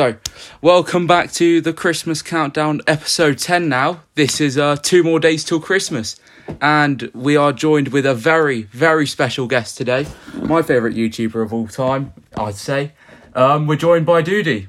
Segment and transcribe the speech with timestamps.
[0.00, 0.16] So,
[0.62, 4.00] welcome back to the Christmas Countdown episode 10 now.
[4.14, 6.18] This is uh, two more days till Christmas.
[6.58, 10.06] And we are joined with a very, very special guest today.
[10.34, 12.92] My favourite YouTuber of all time, I'd say.
[13.34, 14.68] Um, we're joined by Dudey.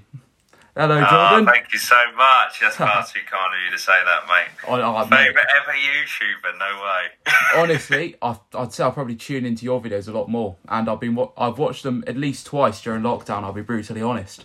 [0.76, 1.46] Hello, Oh, Jordan.
[1.46, 2.60] thank you so much.
[2.60, 4.84] That's far too kind of you to say that, mate.
[4.84, 6.60] I- mate, Favourite ever YouTuber?
[6.60, 7.34] No way.
[7.56, 10.58] honestly, I, I'd say I'll probably tune into your videos a lot more.
[10.68, 14.44] And I've been I've watched them at least twice during lockdown, I'll be brutally honest.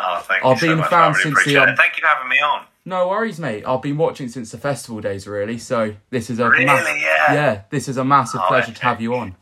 [0.00, 1.76] Oh, thank I've you been so a fan really since the, um.
[1.76, 2.64] Thank you for having me on.
[2.84, 3.64] No worries, mate.
[3.66, 5.58] I've been watching since the festival days, really.
[5.58, 6.64] So this is a Really?
[6.64, 7.32] mass- Yeah.
[7.34, 9.36] yeah, this is a massive Oh, pleasure to have you on.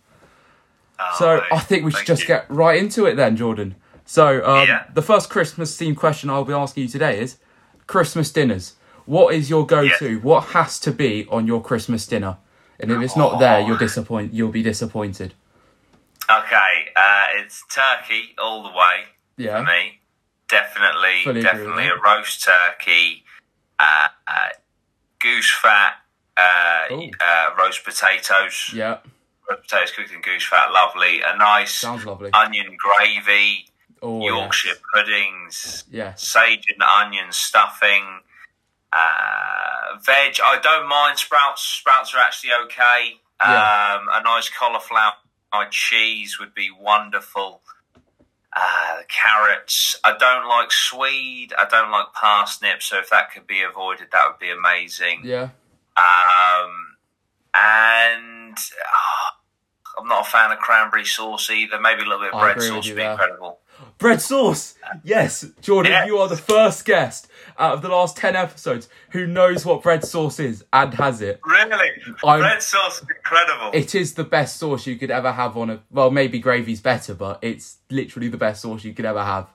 [0.98, 2.28] Oh, So I think we should thank just you.
[2.28, 3.76] get right into it then, Jordan.
[4.06, 4.84] So um, Yeah.
[4.94, 7.36] the first Christmas themed question I'll be asking you today is
[7.86, 8.74] Christmas dinners.
[9.04, 10.18] What is your go-to?
[10.20, 12.38] What has to be on your Christmas dinner?
[12.80, 13.66] And if it's not there, Oh.
[13.66, 14.32] you'll disappoint.
[14.34, 15.34] You'll be disappointed.
[16.28, 19.04] Okay, uh, it's turkey all the way
[19.36, 19.58] Yeah.
[19.58, 20.00] for me.
[20.48, 23.24] Definitely, Fully definitely a roast turkey,
[23.78, 24.48] uh, uh,
[25.20, 25.94] goose fat,
[26.36, 26.84] uh,
[27.20, 28.70] uh, roast potatoes.
[28.72, 28.98] Yeah.
[29.50, 31.20] Roast potatoes cooked in goose fat, lovely.
[31.22, 32.30] A nice Sounds lovely.
[32.32, 33.66] onion gravy.
[34.02, 34.78] Oh, Yorkshire yes.
[34.94, 35.84] puddings,
[36.16, 38.20] sage and onion stuffing,
[38.92, 40.36] uh, veg.
[40.44, 41.62] I don't mind sprouts.
[41.62, 43.18] Sprouts are actually okay.
[43.42, 43.98] Yeah.
[43.98, 45.14] Um, a nice cauliflower
[45.70, 47.62] cheese would be wonderful.
[48.58, 49.96] Uh, carrots.
[50.02, 51.52] I don't like swede.
[51.58, 52.82] I don't like parsnip.
[52.82, 55.20] So if that could be avoided, that would be amazing.
[55.24, 55.50] Yeah.
[55.96, 56.96] Um,
[57.54, 59.36] and ah,
[59.98, 61.78] I'm not a fan of cranberry sauce either.
[61.78, 63.10] Maybe a little bit of I bread sauce would be there.
[63.12, 63.60] incredible.
[63.98, 64.74] Bread sauce.
[65.04, 66.06] Yes, Jordan, Yes.
[66.06, 67.28] you are the first guest
[67.58, 71.40] out of the last ten episodes who knows what bread sauce is and has it.
[71.46, 71.90] Really?
[72.22, 73.70] I'm- Red sauce is incredible.
[73.72, 75.80] It is the best sauce you could ever have on a.
[75.90, 79.48] Well, maybe gravy's better, but it's literally the best sauce you could ever have.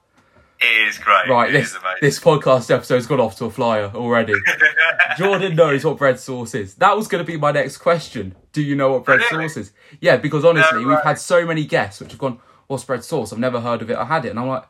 [0.59, 1.27] it is great.
[1.29, 4.33] Right, it this is this podcast episode's gone off to a flyer already.
[5.17, 6.75] Jordan knows what bread sauce is.
[6.75, 8.35] That was going to be my next question.
[8.53, 9.47] Do you know what bread Really?
[9.49, 9.71] sauce is?
[10.01, 12.39] Yeah, because honestly, No we've had so many guests which have gone,
[12.71, 13.97] "What's bread sauce?" I've never heard of it.
[13.97, 14.63] I had it, and I'm like,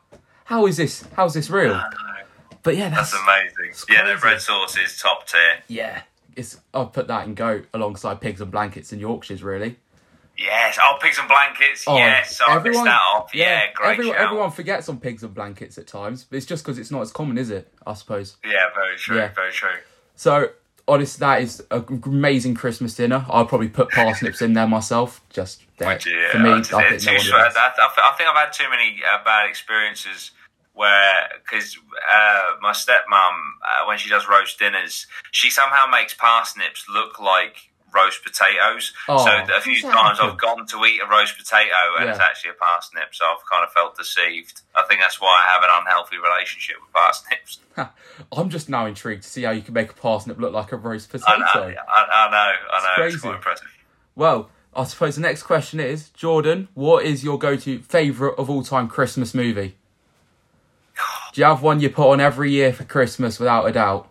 [0.46, 1.04] "How is this?
[1.14, 1.80] How's this real?"
[2.62, 3.74] But yeah, that's, That's amazing.
[3.88, 4.34] Yeah, the crazy.
[4.34, 5.62] red sauce is top tier.
[5.68, 6.02] yeah.
[6.34, 9.42] It's I'll put that in goat alongside pigs and blankets and Yorkshires.
[9.42, 9.76] Really.
[10.38, 10.78] Yes.
[10.82, 11.84] Oh, pigs and blankets.
[11.86, 12.40] Oh, yes.
[12.46, 13.34] I missed that off.
[13.34, 16.24] Yeah, great everyone, everyone forgets on pigs and blankets at times.
[16.24, 17.70] But it's just because it's not as common, is it?
[17.86, 18.36] I suppose.
[18.44, 19.18] Yeah, very true.
[19.18, 19.28] Yeah.
[19.34, 19.76] Very true.
[20.16, 20.50] So,
[20.88, 23.24] honest, that is an amazing Christmas dinner.
[23.28, 25.20] I'll probably put parsnips in there myself.
[25.30, 25.98] Just there.
[26.04, 26.28] You?
[26.30, 27.40] for me, I think no too one.
[27.40, 27.56] I, does.
[27.56, 30.32] I, I think I've had too many uh, bad experiences
[30.74, 31.76] where, because
[32.10, 37.71] uh, my stepmom, uh, when she does roast dinners, she somehow makes parsnips look like
[37.94, 38.92] roast potatoes.
[39.08, 40.30] Oh, so a few times happen?
[40.30, 43.64] I've gone to eat a roast potato and it's actually a parsnip, so I've kind
[43.64, 44.62] of felt deceived.
[44.74, 47.60] I think that's why I have an unhealthy relationship with parsnips.
[48.32, 50.76] I'm just now intrigued to see how you can make a parsnip look like a
[50.76, 51.38] roast I potato.
[51.38, 53.04] know, I, I know, I know.
[53.04, 53.18] It's, crazy.
[53.18, 53.68] quite impressive.
[54.14, 58.48] Well, I suppose the next question is Jordan, what is your go to favourite of
[58.48, 59.76] all time Christmas movie?
[61.32, 64.08] Do you have one you put on every year for Christmas without a doubt?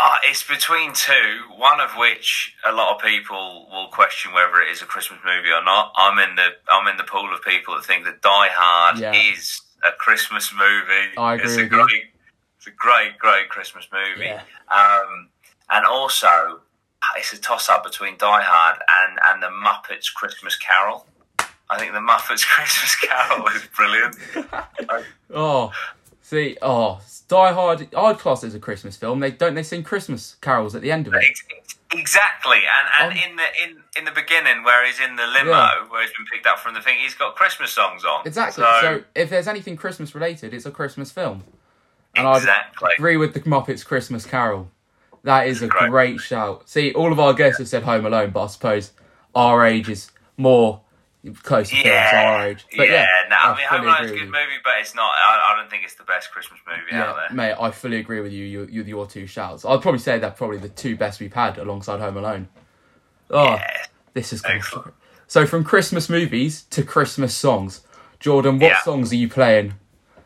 [0.00, 4.70] Uh, it's between two, one of which a lot of people will question whether it
[4.70, 5.92] is a Christmas movie or not.
[5.96, 9.12] I'm in the I'm in the pool of people that think that Die Hard Yeah.
[9.12, 11.16] is a Christmas movie.
[11.16, 11.78] I agree it's a with you.
[11.86, 12.04] great,
[12.58, 14.26] it's a great, great Christmas movie.
[14.26, 14.42] Yeah.
[14.70, 15.30] Um,
[15.70, 16.60] and also,
[17.16, 21.06] it's a toss up between Die Hard and and the Muppets Christmas Carol.
[21.70, 24.16] I think the Muppets Christmas Carol is brilliant.
[25.34, 25.72] Oh,
[26.28, 29.20] see, oh, Die Hard, I'd class it as a Christmas film.
[29.20, 31.24] They don't they sing Christmas carols at the end of it?
[31.92, 35.50] Exactly, and and Um, in the in in the beginning, where he's in the limo,
[35.50, 35.84] Yeah.
[35.88, 38.26] where he's been picked up from the thing, he's got Christmas songs on.
[38.26, 38.62] Exactly.
[38.62, 41.44] So, So, if there's anything Christmas related, it's a Christmas film.
[42.14, 42.90] And exactly.
[42.92, 44.70] I'd agree with the Muppets Christmas Carol.
[45.24, 45.90] That is a Great.
[45.90, 46.68] great shout.
[46.68, 48.92] See, all of our guests have said Home Alone, but I suppose
[49.34, 50.80] our age is more
[51.42, 52.66] closer to Yeah, our age.
[52.76, 55.10] But yeah, no, I, mean, fully Home Alone's a good movie, but it's not.
[55.14, 57.36] I, I don't think it's the best Christmas movie out there.
[57.36, 58.44] mate, I fully agree with you.
[58.44, 59.64] You, you, your two shouts.
[59.64, 62.48] I'd probably say they're probably the two best we've had alongside Home Alone.
[63.30, 63.76] Oh, Yeah.
[64.14, 64.54] this is cool.
[64.54, 64.94] Excellent.
[65.26, 67.82] So, from Christmas movies to Christmas songs,
[68.20, 68.82] Jordan, what Yeah.
[68.82, 69.74] songs are you playing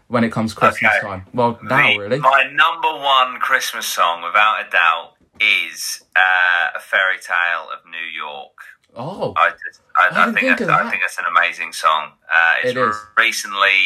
[0.09, 1.06] when it comes Christmas Okay.
[1.06, 1.27] time?
[1.35, 2.19] Well, now The- really.
[2.21, 7.99] My number one Christmas song, without a doubt, is uh, "A Fairy Tale of New
[7.99, 8.53] York."
[8.94, 11.73] Oh, I just, I, I, didn't think, think that's, of I think that's an amazing
[11.73, 12.12] song.
[12.33, 12.97] Uh, it's It is.
[13.17, 13.79] recently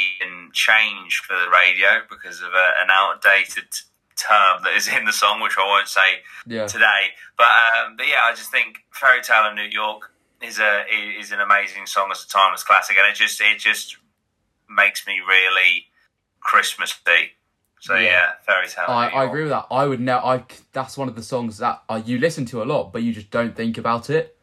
[0.53, 3.69] changed for the radio because of a, an outdated
[4.17, 6.67] term that is in the song, which I won't say yeah.
[6.67, 7.12] today.
[7.37, 10.11] But, um, but yeah, I just think "Fairy Tale of New York"
[10.43, 10.85] is a
[11.20, 13.99] is an amazing song as a timeless classic, and it just it just
[14.69, 15.87] makes me really
[16.41, 17.32] Christmassy.
[17.81, 18.87] So yeah, fairy tale.
[18.88, 19.67] I, I agree with that.
[19.70, 20.19] I would know.
[20.19, 20.43] I
[20.73, 23.31] that's one of the songs that uh, you listen to a lot, but you just
[23.31, 24.36] don't think about it.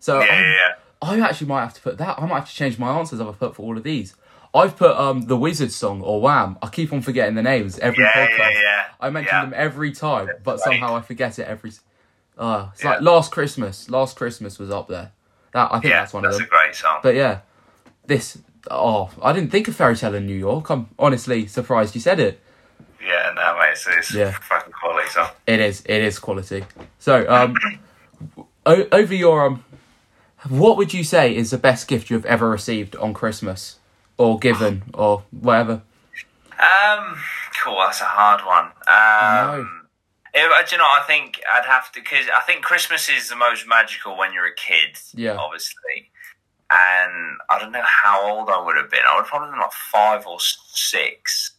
[0.00, 0.72] So Yeah, I'm- yeah, yeah.
[1.02, 2.18] I actually might have to put that.
[2.18, 4.14] I might have to change my answers I've put for all of these.
[4.52, 6.58] I've put um the Wizard song or Wham.
[6.60, 8.38] I keep on forgetting the names every Yeah, podcast.
[8.54, 8.84] yeah, yeah.
[9.00, 9.40] I mention Yeah.
[9.42, 10.60] them every time, but right.
[10.60, 11.72] somehow I forget it every.
[12.36, 12.90] Uh, it's Yeah.
[12.90, 13.88] like Last Christmas.
[13.88, 15.12] Last Christmas was up there.
[15.52, 16.98] That I think that's one of that's a great song.
[17.02, 17.38] But yeah,
[18.06, 18.38] this.
[18.70, 20.68] Oh, I didn't think of Fairy Tale in New York.
[20.68, 22.40] I'm honestly surprised you said it.
[23.02, 24.32] yeah, no, mate, it's, it's Yeah.
[24.32, 25.28] fucking quality song.
[25.46, 25.80] It is.
[25.86, 26.64] It is quality.
[26.98, 27.56] So, um,
[28.66, 29.64] o- over your um,
[30.48, 33.78] what would you say is the best gift you've ever received on Christmas,
[34.16, 35.82] or given, or whatever?
[36.58, 37.16] Um,
[37.62, 37.78] cool.
[37.80, 38.66] That's a hard one.
[38.88, 39.86] Um,
[40.34, 40.84] if, uh, do you know?
[40.84, 44.46] I think I'd have to because I think Christmas is the most magical when you're
[44.46, 44.98] a kid.
[45.14, 45.36] Yeah.
[45.36, 46.10] obviously.
[46.72, 49.00] And I don't know how old I would have been.
[49.08, 51.52] I would have probably been like five or six,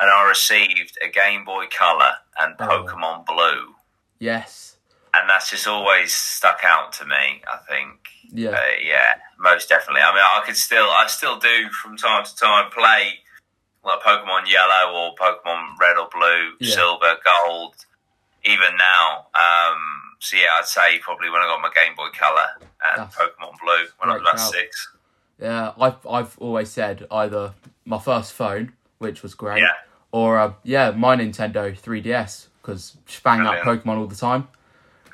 [0.00, 2.10] and I received a Game Boy Color
[2.40, 2.66] and Oh.
[2.66, 3.74] Pokemon Blue,
[4.18, 4.71] Yes.
[5.14, 7.42] And that's just always stuck out to me.
[7.50, 8.08] I think.
[8.34, 8.50] Yeah.
[8.50, 10.00] Uh, yeah, most definitely.
[10.00, 13.14] I mean, I could still, I still do from time to time play
[13.84, 16.74] like Pokemon Yellow or Pokemon Red or Blue, Yeah.
[16.74, 17.74] Silver, Gold,
[18.44, 19.26] even now.
[19.34, 19.76] Um,
[20.20, 23.52] so yeah, I'd say probably when I got my Game Boy Color and That's Pokemon
[23.62, 24.88] Blue when I was about six.
[25.40, 25.72] Yeah.
[25.78, 27.52] I've I've always said either
[27.84, 29.72] my first phone, which was great, Yeah.
[30.12, 34.48] or uh, yeah, my Nintendo 3DS because just bang out Pokemon all the time.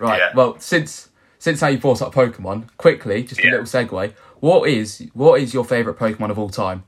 [0.00, 0.18] Right.
[0.18, 0.32] Yeah.
[0.34, 1.08] Well, since
[1.38, 3.50] since now you brought up Pokemon, quickly, just a Yeah.
[3.52, 4.12] little segue.
[4.40, 6.84] What is what is your favorite Pokemon of all time?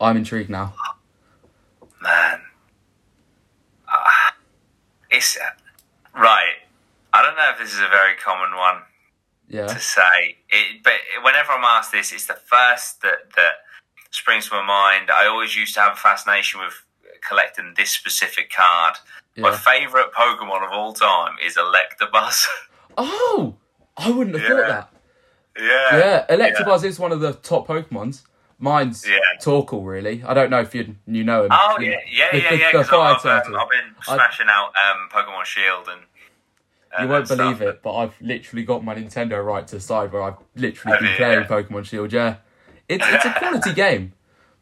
[0.00, 0.74] I'm intrigued now.
[2.02, 2.40] Man,
[3.88, 4.34] Ah,
[5.10, 5.40] it's uh,
[6.18, 6.54] right.
[7.12, 8.82] I don't know if this is a very common one.
[9.48, 9.66] Yeah.
[9.66, 10.92] to say it, but
[11.24, 13.54] whenever I'm asked this, it's the first that that
[14.12, 15.10] springs to my mind.
[15.10, 16.84] I always used to have a fascination with
[17.26, 18.96] collecting this specific card.
[19.36, 22.44] My favourite Pokemon of all time is Electabuzz.
[22.98, 23.54] Oh,
[23.96, 24.90] I wouldn't have thought that.
[25.58, 28.22] yeah, Yeah, Electabuzz is one of the top Pokemons.
[28.58, 29.18] Mine's Yeah.
[29.40, 30.22] Torkoal, really.
[30.26, 31.50] I don't know if you you know him.
[31.52, 32.72] Oh yeah, yeah, the- yeah, the- yeah.
[32.72, 33.54] the fire I've, um.
[33.56, 36.00] I've been I- smashing out um, Pokemon Shield and.
[37.00, 37.38] You won't stuff.
[37.38, 40.92] believe it, but I've literally got my Nintendo right to the side where I've literally
[40.96, 41.16] Have been you?
[41.16, 41.46] playing Yeah.
[41.46, 42.12] Pokemon Shield.
[42.12, 42.36] Yeah,
[42.88, 44.12] it's it's a quality game.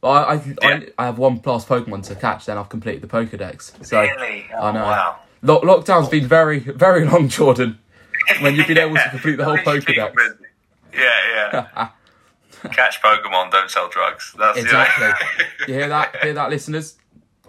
[0.01, 0.53] But I I, Yeah.
[0.63, 3.85] I I have one plus Pokemon to catch, then I've completed the Pokedex.
[3.85, 4.47] So Really?
[4.57, 4.83] Oh, I know.
[4.83, 5.17] Wow.
[5.43, 7.79] Lo- lockdown's been very very long, Jordan.
[8.41, 10.39] When you've been able to complete the whole At least you keep Pokedex.
[10.95, 11.89] Yeah, yeah.
[12.73, 14.35] Catch Pokemon, don't sell drugs.
[14.39, 15.09] That's Exactly.
[15.69, 16.17] You hear that?
[16.23, 16.97] Hear that, listeners?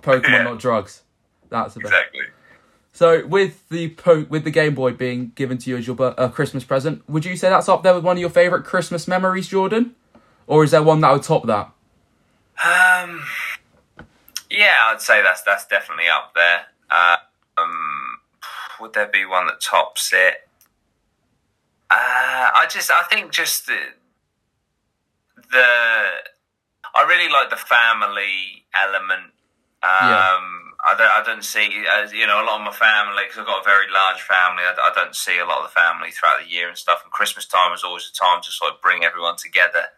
[0.01, 0.43] Pokemon, Yeah.
[0.43, 1.01] not drugs.
[1.49, 1.93] That's the best.
[1.93, 2.21] exactly.
[2.93, 6.29] So, with the po- with the Game Boy being given to you as your uh,
[6.29, 9.47] Christmas present, would you say that's up there with one of your favorite Christmas memories,
[9.47, 9.95] Jordan?
[10.47, 11.71] Or is there one that would top that?
[12.63, 13.23] Um,
[14.49, 16.61] yeah, I'd say that's that's definitely up there.
[16.91, 17.17] Uh,
[17.57, 18.19] um,
[18.79, 20.47] would there be one that tops it?
[21.91, 23.77] Uh, I just, I think just the,
[25.51, 25.65] the
[26.95, 29.33] I really like the family element.
[29.81, 30.35] Um, Yeah.
[30.79, 33.45] I don't, I don't see, as you know, a lot of my family because I've
[33.45, 34.63] got a very large family.
[34.63, 37.01] I, I don't see a lot of the family throughout the year and stuff.
[37.03, 39.91] And Christmas time is always a time to sort of bring everyone together.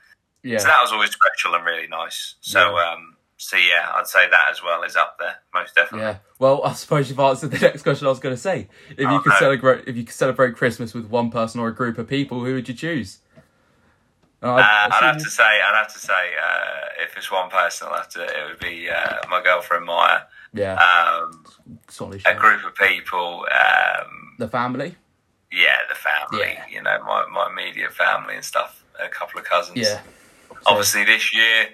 [0.43, 0.57] Yeah.
[0.59, 2.35] So that was always special and really nice.
[2.41, 2.91] So, Yeah.
[2.93, 6.07] um, so yeah, I'd say that as well is up there, most definitely.
[6.07, 6.17] Yeah.
[6.39, 8.67] Well, I suppose you've answered the next question I was going to say.
[8.91, 9.39] If you Oh, could no.
[9.39, 12.53] celebrate, if you could celebrate Christmas with one person or a group of people, who
[12.55, 13.19] would you choose?
[14.43, 16.13] Uh, I'd have you- to say, I'd have to say,
[16.43, 18.23] uh, if it's one person, I'll have to.
[18.23, 20.21] It would be uh, my girlfriend Maya.
[20.53, 20.73] Yeah.
[20.75, 21.45] Um,
[21.87, 22.21] solid.
[22.25, 23.45] a group of people.
[23.51, 24.95] Um, The family.
[25.51, 26.53] yeah, the family.
[26.55, 26.65] Yeah.
[26.69, 28.83] You know, my my immediate family and stuff.
[28.99, 29.77] A couple of cousins.
[29.77, 30.01] Yeah.
[30.65, 31.69] Obviously, this year.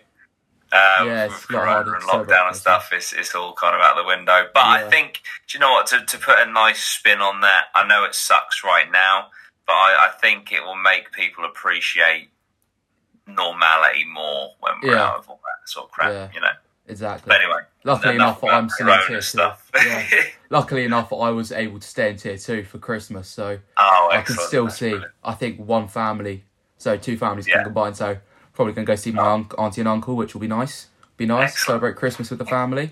[0.70, 4.04] Um, Yeah, with Corona and lockdown and stuff, it's, it's all kind of out the
[4.04, 4.50] window.
[4.54, 4.86] But Yeah.
[4.86, 5.88] I think, do you know what?
[5.88, 9.28] To, to put a nice spin on that, I know it sucks right now,
[9.66, 12.32] but I, I think it will make people appreciate
[13.26, 15.04] normality more when we're Yeah.
[15.08, 16.30] out of all that sort of crap, Yeah.
[16.34, 16.52] you know.
[16.90, 17.28] Exactly.
[17.30, 19.22] But anyway, Luckily enough I'm still in tier two.
[19.22, 19.70] stuff.
[19.76, 20.06] Yeah.
[20.50, 24.22] Luckily enough, I was able to stay in tier two for Christmas, so oh, I
[24.22, 24.90] can still That's see.
[24.92, 25.14] brilliant.
[25.24, 26.44] I think one family,
[26.78, 27.56] so two families Yeah.
[27.56, 27.94] can combine.
[27.94, 28.18] So
[28.58, 30.88] probably gonna go see my unc auntie and uncle, which will be nice.
[31.16, 31.52] Be nice.
[31.52, 31.66] Excellent.
[31.68, 32.92] Celebrate Christmas with the family.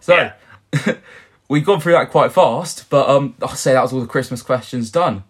[0.00, 0.94] So Yeah.
[1.48, 4.42] we've gone through that quite fast, but um, I'll say that was all the Christmas
[4.42, 5.22] questions done.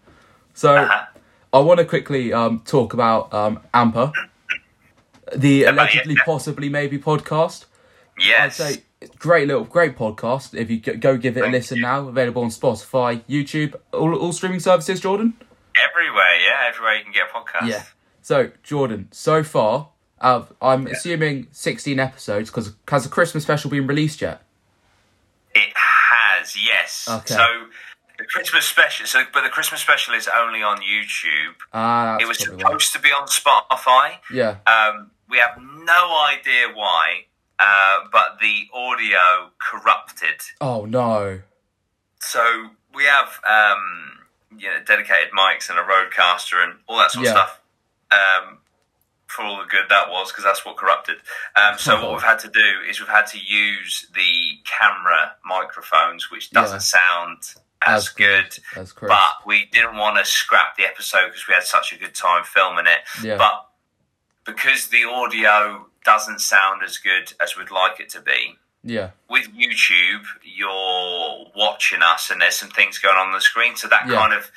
[0.54, 1.04] So Uh-huh.
[1.52, 4.12] I want to quickly um talk about um APMA,
[5.36, 7.66] the About allegedly possibly maybe podcast.
[8.18, 8.56] I'd Yes.
[8.56, 8.82] say
[9.18, 10.54] great little great podcast.
[10.58, 11.82] If you go- give it a listen you.
[11.82, 15.00] now, available on Spotify, YouTube, all, all streaming services.
[15.00, 15.34] Jordan.
[15.90, 17.68] Everywhere, yeah, everywhere you can get a podcast.
[17.68, 17.82] Yeah.
[18.24, 23.86] So Jordan, so far, uh, I'm assuming 16 episodes because has the Christmas special been
[23.86, 24.40] released yet?
[25.54, 27.06] It has, yes.
[27.06, 27.34] Okay.
[27.34, 27.44] So
[28.16, 31.52] the Christmas special, so but the Christmas special is only on YouTube.
[31.74, 32.70] Ah, it was that's probably why.
[32.70, 34.12] supposed to be on Spotify.
[34.32, 34.56] Yeah.
[34.66, 37.26] Um, we have no idea why,
[37.58, 40.40] uh, but the audio corrupted.
[40.62, 41.40] Oh no.
[42.20, 44.20] So we have um,
[44.58, 47.32] you know dedicated mics and a RODECaster and all that sort Yeah.
[47.32, 47.60] of stuff.
[48.10, 48.58] Um,
[49.26, 51.16] for all the good that was, because that's what corrupted.
[51.56, 56.30] Um, so what we've had to do is we've had to use the camera microphones,
[56.30, 56.78] which doesn't Yeah.
[56.78, 57.38] sound
[57.82, 58.56] as, good.
[58.76, 59.08] That's correct.
[59.10, 62.44] But we didn't want to scrap the episode because we had such a good time
[62.44, 63.00] filming it.
[63.24, 63.36] Yeah.
[63.36, 63.66] But
[64.44, 69.10] because the audio doesn't sound as good as we'd like it to be, yeah.
[69.28, 73.88] with YouTube, you're watching us and there's some things going on, on the screen, so
[73.88, 74.14] that Yeah.
[74.16, 74.52] kind of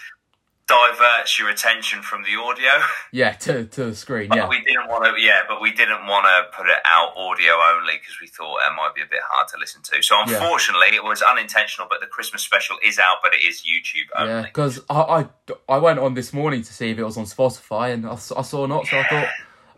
[0.67, 2.71] diverts your attention from the audio.
[3.11, 3.31] Yeah.
[3.31, 4.27] To to the screen.
[4.29, 4.47] But Yeah.
[4.49, 7.93] we didn't want to, yeah, but we didn't want to put it out audio only
[7.93, 10.01] because we thought it might be a bit hard to listen to.
[10.03, 10.35] So Yeah.
[10.35, 14.33] unfortunately, it was unintentional, but the Christmas special is out, but it is YouTube only.
[14.33, 15.25] Yeah, because I, I
[15.69, 18.65] I went on this morning to see if it was on Spotify and I saw
[18.67, 19.29] not, so I thought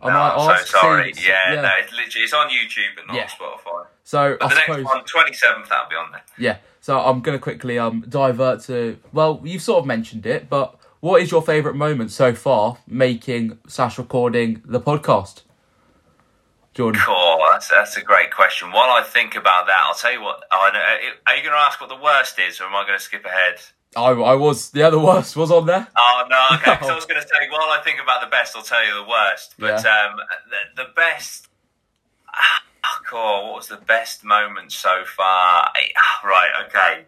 [0.02, 0.66] I No, might I'm ask.
[0.66, 1.12] so sorry.
[1.14, 3.26] see- Yeah, no, it's literally it's on YouTube and not Yeah.
[3.28, 3.86] Spotify.
[4.02, 6.22] So But I the suppose next one, 27th, that'll be on there.
[6.36, 6.56] yeah.
[6.80, 11.22] So I'm gonna quickly um divert to well, you've sort of mentioned it, but what
[11.22, 15.42] is your favourite moment so far making slash recording the podcast,
[16.74, 17.00] Jordan?
[17.04, 17.38] Cool.
[17.50, 18.70] That's, that's a great question.
[18.70, 20.42] While I think about that, I'll tell you what.
[20.52, 20.80] I know,
[21.26, 23.24] are you going to ask what the worst is, or am I going to skip
[23.24, 23.60] ahead?
[23.96, 25.88] I I was yeah the worst was on there.
[25.98, 26.70] Oh no, okay.
[26.80, 29.08] I was going to say while I think about the best, I'll tell you the
[29.08, 29.54] worst.
[29.58, 30.16] But um,
[30.76, 31.48] the, the best.
[32.82, 33.48] Oh, cool.
[33.48, 35.70] What was the best moment so far?
[36.24, 36.50] Right.
[36.66, 37.04] Okay.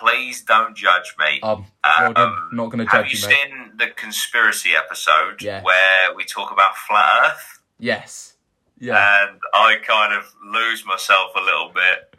[0.00, 1.40] Please don't judge me.
[1.42, 3.36] Um, Um, not gonna judge you Have you, mate.
[3.48, 5.62] seen the conspiracy episode Yeah.
[5.62, 7.60] where we talk about flat Earth?
[7.78, 8.34] Yes.
[8.78, 9.24] Yeah.
[9.30, 12.14] and I kind of lose myself a little bit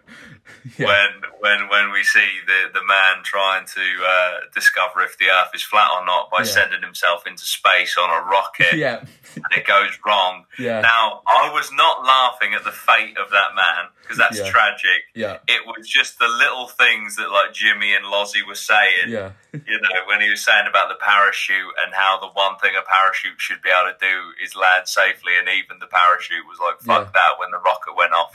[0.77, 0.87] Yeah.
[0.87, 5.51] when when when we see the the man trying to uh, discover if the Earth
[5.55, 6.43] is flat or not by Yeah.
[6.45, 8.99] sending himself into space on a rocket, yeah.
[9.35, 10.45] and it goes wrong.
[10.59, 10.81] Yeah.
[10.81, 14.49] Now, I was not laughing at the fate of that man because that's Yeah.
[14.51, 15.01] tragic.
[15.15, 15.37] Yeah.
[15.47, 19.31] It was just the little things that like Jimmy and Lozzie were saying Yeah.
[19.53, 22.81] you know, when he was saying about the parachute and how the one thing a
[22.83, 26.79] parachute should be able to do is land safely, and even the parachute was like,
[26.81, 28.33] fuck that when the rocket went off.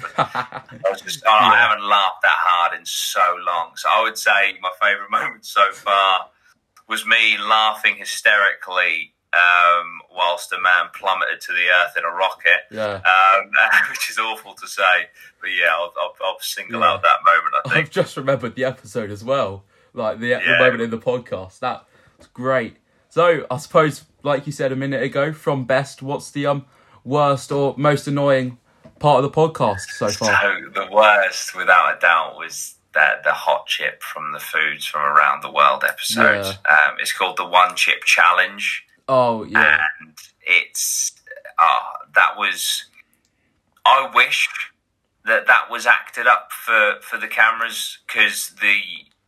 [0.72, 1.68] And I was just, I Yeah.
[1.68, 3.72] haven't laughed that hard in so long.
[3.76, 6.28] So I would say my favourite moment so far
[6.88, 12.60] was me laughing hysterically um, whilst a man plummeted to the earth in a rocket.
[12.70, 12.96] yeah.
[12.96, 13.50] Um,
[13.90, 15.08] which is awful to say,
[15.40, 16.88] but yeah, I'll, I'll, I'll single Yeah.
[16.92, 17.54] out that moment.
[17.64, 17.86] I think.
[17.86, 21.60] I've just remembered the episode as well, like the, the moment in the podcast.
[21.60, 21.84] That's
[22.34, 22.76] great.
[23.08, 26.66] So I suppose, like you said a minute ago, from best, what's the um
[27.04, 28.58] worst or most annoying
[29.02, 30.40] part of the podcast so far?
[30.40, 35.02] So the worst, without a doubt, was that the hot chip from the foods from
[35.02, 36.44] around the world episode.
[36.44, 41.12] Um, it's called the One Chip Challenge, Oh yeah, and it's
[41.58, 42.84] uh, that was.
[43.84, 44.48] I wish
[45.24, 48.78] that that was acted up for for the cameras because the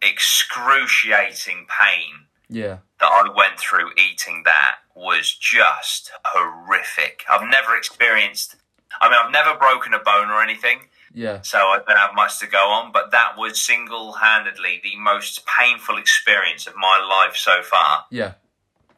[0.00, 7.24] excruciating pain yeah, that I went through eating that was just horrific.
[7.28, 8.56] I've never experienced.
[9.00, 10.78] I mean, I've never broken a bone or anything,
[11.12, 12.92] yeah, so I don't have much to go on.
[12.92, 18.04] But that was single-handedly the most painful experience of my life so far.
[18.10, 18.32] yeah,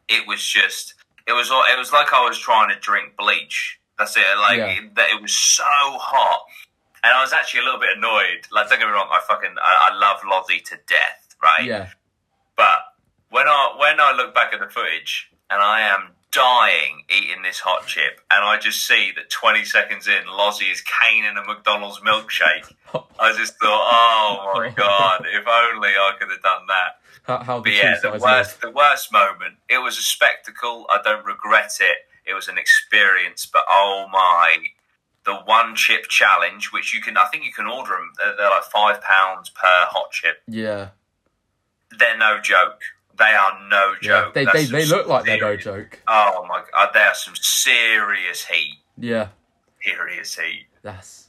[0.07, 0.93] It was just.
[1.27, 1.47] It was.
[1.49, 3.79] It was like I was trying to drink bleach.
[3.97, 4.23] That's it.
[4.39, 4.67] Like Yeah.
[4.67, 5.09] it, that.
[5.09, 6.45] It was so hot,
[7.03, 8.47] and I was actually a little bit annoyed.
[8.51, 9.09] Like, don't get me wrong.
[9.11, 9.55] I fucking.
[9.61, 11.35] I, I love Lozzie to death.
[11.43, 11.65] Right.
[11.65, 11.89] yeah,
[12.55, 12.79] But
[13.29, 17.59] when I when I look back at the footage and I am dying eating this
[17.59, 21.99] hot chip, and I just see that 20 seconds in, Lozzie is caning a McDonald's
[21.99, 22.73] milkshake.
[23.19, 26.99] I just thought, oh my god, if only I could have done that.
[27.23, 29.55] How, how the yeah, the worst, the worst moment.
[29.69, 30.85] It was a spectacle.
[30.89, 31.97] I don't regret it.
[32.25, 34.57] It was an experience, but oh my.
[35.25, 38.13] The one chip challenge, which you can, I think you can order them.
[38.17, 40.91] They're, they're like five pounds per hot chip Yeah,
[41.99, 42.79] they're no joke.
[43.17, 44.07] They are no yeah.
[44.07, 44.33] joke.
[44.33, 45.99] They they, they look like they're no joke.
[46.07, 48.75] Oh my god, they are some serious heat.
[48.97, 49.29] Yeah,
[49.83, 50.65] Serious heat.
[50.83, 51.27] that's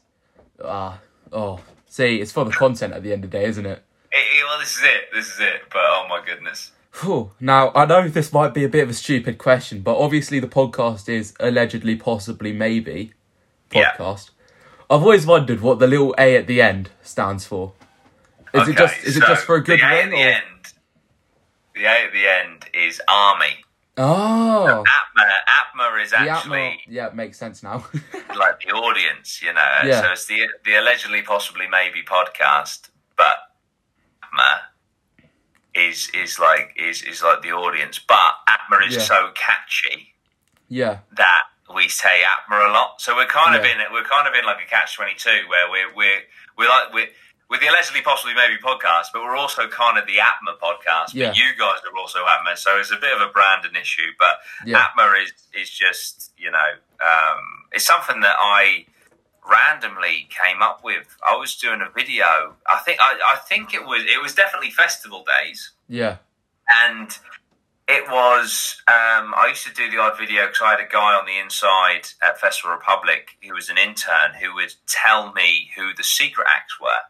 [0.64, 0.98] ah
[1.32, 1.60] oh.
[1.86, 3.82] See, it's for the content at the end of the day, isn't it?
[4.12, 5.04] It- it- well, this is it.
[5.12, 5.62] This is it.
[5.70, 6.72] But oh my goodness.
[6.92, 7.30] Phew.
[7.40, 10.48] Now, I know this might be a bit of a stupid question, but obviously the
[10.48, 13.12] podcast is allegedly, possibly, maybe
[13.72, 13.92] Yeah.
[13.92, 14.30] podcast.
[14.90, 17.72] I've always wondered what the little A at the end stands for.
[18.54, 20.20] Is it just is it just for a good the A ring?
[20.22, 20.42] at
[21.78, 23.64] the A at the end is army.
[24.00, 26.76] Oh, APMA, APMA is actually APMA.
[26.86, 27.84] Yeah, it makes sense now.
[28.36, 29.78] like the audience, you know.
[29.84, 30.02] Yeah.
[30.02, 33.38] So it's the the allegedly, possibly, maybe podcast, but
[34.22, 34.60] APMA
[35.74, 39.00] is is like is is like the audience, but APMA is Yeah.
[39.02, 40.14] so catchy
[40.68, 40.98] Yeah.
[41.16, 41.42] that
[41.74, 43.00] we say APMA a lot.
[43.00, 43.72] So we're kind of Yeah.
[43.86, 46.20] in we're kind of in like a catch twenty two where we're we're
[46.56, 47.08] we're like we're
[47.50, 51.14] with the allegedly possibly maybe podcast, but we're also kind of the APMA podcast.
[51.14, 51.28] Yeah.
[51.28, 54.10] But you guys are also APMA, so it's a bit of a branding issue.
[54.18, 54.36] But
[54.66, 54.84] Yeah.
[54.84, 56.70] APMA is is just you know
[57.04, 57.40] um,
[57.72, 58.86] it's something that I
[59.48, 61.16] randomly came up with.
[61.26, 62.54] I was doing a video.
[62.68, 66.16] I think I, I think it was it was definitely festival days Yeah.
[66.86, 67.16] and
[67.88, 71.14] it was um, I used to do the odd video because I had a guy
[71.14, 75.94] on the inside at Festival Republic who was an intern who would tell me who
[75.94, 77.00] the secret acts were,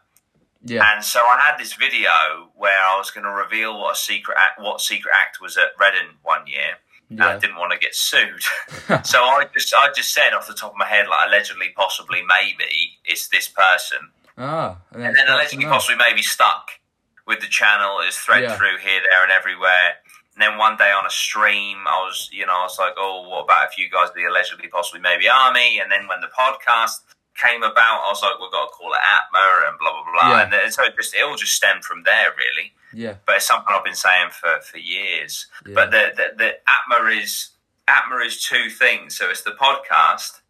[0.61, 0.83] Yeah.
[0.93, 2.09] and so I had this video
[2.55, 5.69] where I was going to reveal what a secret act, what secret act was at
[5.79, 6.75] Reading one year.
[7.09, 8.43] And I didn't want to get sued,
[9.03, 12.21] so I just I just said off the top of my head like allegedly, possibly,
[12.21, 14.77] maybe it's this person, Ah.
[14.93, 16.69] And then allegedly, possibly, maybe stuck
[17.25, 17.99] with the channel.
[18.07, 18.55] is thread Yeah.
[18.55, 19.95] through here, there, and everywhere.
[20.35, 23.27] And then one day on a stream, I was, you know, I was like, "Oh,
[23.27, 26.27] what about if you guys are the allegedly, possibly, maybe army?" And then when the
[26.27, 26.99] podcast
[27.41, 30.31] came about, I was like, "We've got to call it APMA and blah blah blah."
[30.37, 30.43] Yeah.
[30.43, 32.73] And then, so it just it all just stemmed from there, really.
[32.93, 33.15] Yeah.
[33.25, 35.47] But it's something I've been saying for for years.
[35.65, 35.73] Yeah.
[35.75, 37.51] But the, the the APMA is
[37.87, 39.17] APMA is two things.
[39.17, 40.41] So it's the podcast,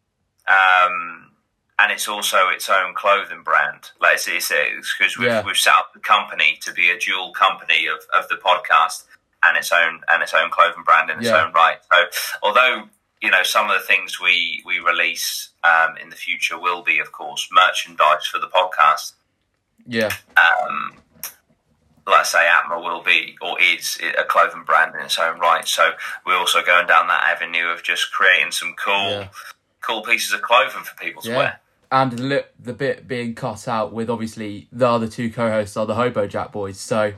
[0.48, 1.31] um,
[1.77, 3.91] and it's also its own clothing brand.
[4.01, 5.43] Like it's it's because we've Yeah.
[5.46, 9.03] we've set up the company to be a dual company of, of the podcast
[9.43, 11.46] and its own and its own clothing brand in its Yeah.
[11.46, 11.77] own right.
[11.91, 12.05] So
[12.43, 12.89] although
[13.22, 17.00] you know some of the things we we release um, in the future will be,
[17.00, 19.14] of course, merchandise for the podcast
[19.86, 20.12] Yeah.
[20.38, 20.94] um,
[22.08, 25.68] like I say, APMA will be or is a clothing brand in its own right.
[25.68, 25.92] So
[26.26, 29.28] we're also going down that avenue of just creating some cool, Yeah.
[29.82, 31.38] cool pieces of clothing for people to Yeah.
[31.38, 31.60] wear.
[31.92, 35.96] And the, the bit being cut out with obviously the other two co-hosts are the
[35.96, 37.14] Hobo Jack boys, so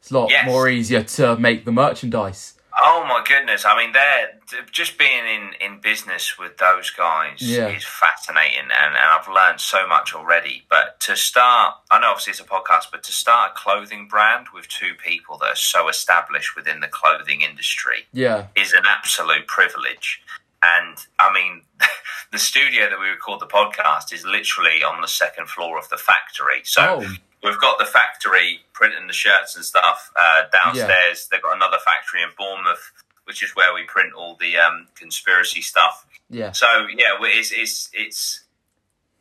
[0.00, 0.46] it's a lot Yes.
[0.46, 2.54] more easier to make the merchandise.
[2.84, 3.64] Oh my goodness!
[3.64, 4.30] I mean, they're
[4.72, 7.68] just being in, in business with those guys Yeah.
[7.68, 10.64] is fascinating, and, and I've learned so much already.
[10.68, 14.46] But to start, I know obviously it's a podcast, but to start a clothing brand
[14.52, 18.46] with two people that are so established within the clothing industry Yeah.
[18.56, 20.20] is an absolute privilege.
[20.64, 21.62] And I mean,
[22.32, 25.96] the studio that we record the podcast is literally on the second floor of the
[25.98, 26.62] factory.
[26.64, 27.14] So Oh.
[27.42, 31.28] We've got the factory printing the shirts and stuff uh, downstairs.
[31.30, 32.92] They've got another factory in Bournemouth,
[33.24, 36.06] which is where we print all the um, conspiracy stuff.
[36.30, 36.52] Yeah.
[36.52, 38.44] So yeah, it's it's it's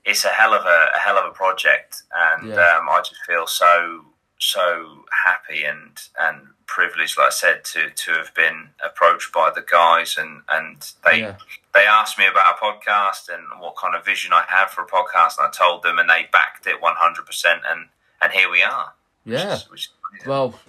[0.05, 2.55] it's a hell of a, a hell of a project, and Yeah.
[2.77, 4.05] um, I just feel so
[4.39, 9.62] so happy and and privileged, like I said, to to have been approached by the
[9.62, 11.36] guys, and and they Yeah.
[11.75, 14.88] they asked me about a podcast and what kind of vision I had for a
[14.88, 17.89] podcast, and I told them, and they backed it one hundred percent, and
[18.21, 18.93] and here we are.
[19.23, 19.53] which Yeah.
[19.53, 20.25] is- which is.
[20.25, 20.60] Well,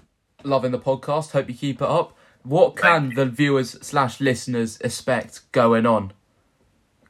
[0.45, 1.33] loving the podcast.
[1.33, 2.17] Hope you keep it up.
[2.43, 6.13] What can the viewers slash listeners expect going on?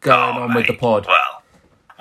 [0.00, 1.06] Going Oh, on with the pod.
[1.06, 1.42] Well,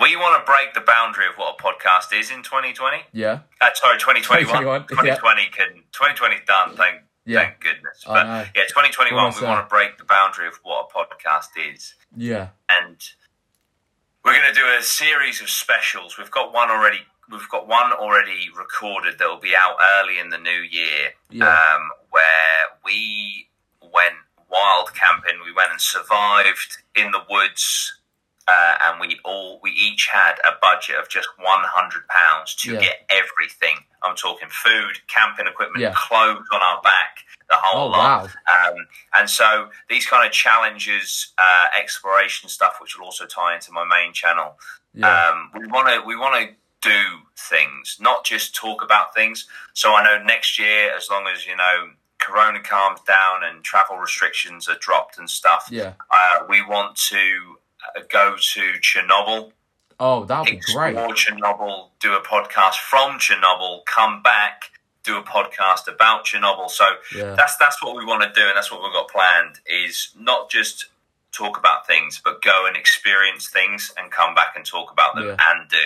[0.02, 3.06] we want to break the boundary of what a podcast is in 2020.
[3.14, 3.40] Yeah.
[3.62, 4.46] Uh, sorry, 2021.
[4.48, 6.76] 2021, 2020 can 2020 done.
[6.76, 7.40] Thank Yeah.
[7.46, 8.04] thank goodness.
[8.06, 8.26] But
[8.56, 12.50] yeah, 2021 we want to break the boundary of what a podcast is, Yeah.
[12.70, 12.98] and
[14.26, 16.18] we're going to do a series of specials.
[16.18, 17.06] We've got one already.
[17.32, 21.14] We've got one already recorded that will be out early in the new year.
[21.30, 21.46] Yeah.
[21.48, 23.48] Um, where we
[23.82, 24.16] went
[24.50, 25.40] wild camping.
[25.46, 27.98] We went and survived in the woods.
[28.48, 32.74] Uh, and we all we each had a budget of just one hundred pounds to
[32.74, 32.80] Yeah.
[32.82, 33.78] get everything.
[34.04, 35.94] I'm talking food, camping equipment, Yeah.
[35.96, 37.18] clothes on our back,
[37.50, 38.30] the whole Oh lot.
[38.50, 38.70] wow.
[38.72, 43.72] Um, and so these kind of challenges, uh, exploration stuff, which will also tie into
[43.72, 44.60] my main channel.
[44.96, 45.08] Yeah.
[45.30, 47.04] Um, we want to we want to do
[47.38, 49.48] things, not just talk about things.
[49.74, 51.90] So I know next year, as long as you know
[52.20, 55.94] Corona calms down and travel restrictions are dropped and stuff, yeah.
[56.12, 57.58] uh, we want to
[57.98, 59.52] uh, go to Chernobyl,
[60.04, 61.16] Oh, that'd be explore great.
[61.16, 64.64] Chernobyl, do a podcast from Chernobyl, come back,
[65.04, 66.70] do a podcast about Chernobyl.
[66.72, 67.36] So Yeah.
[67.36, 69.60] that's that's what we want to do, and that's what we've got planned.
[69.68, 70.88] Is not just
[71.32, 75.26] talk about things, but go and experience things and come back and talk about them
[75.26, 75.38] Yeah.
[75.50, 75.78] and do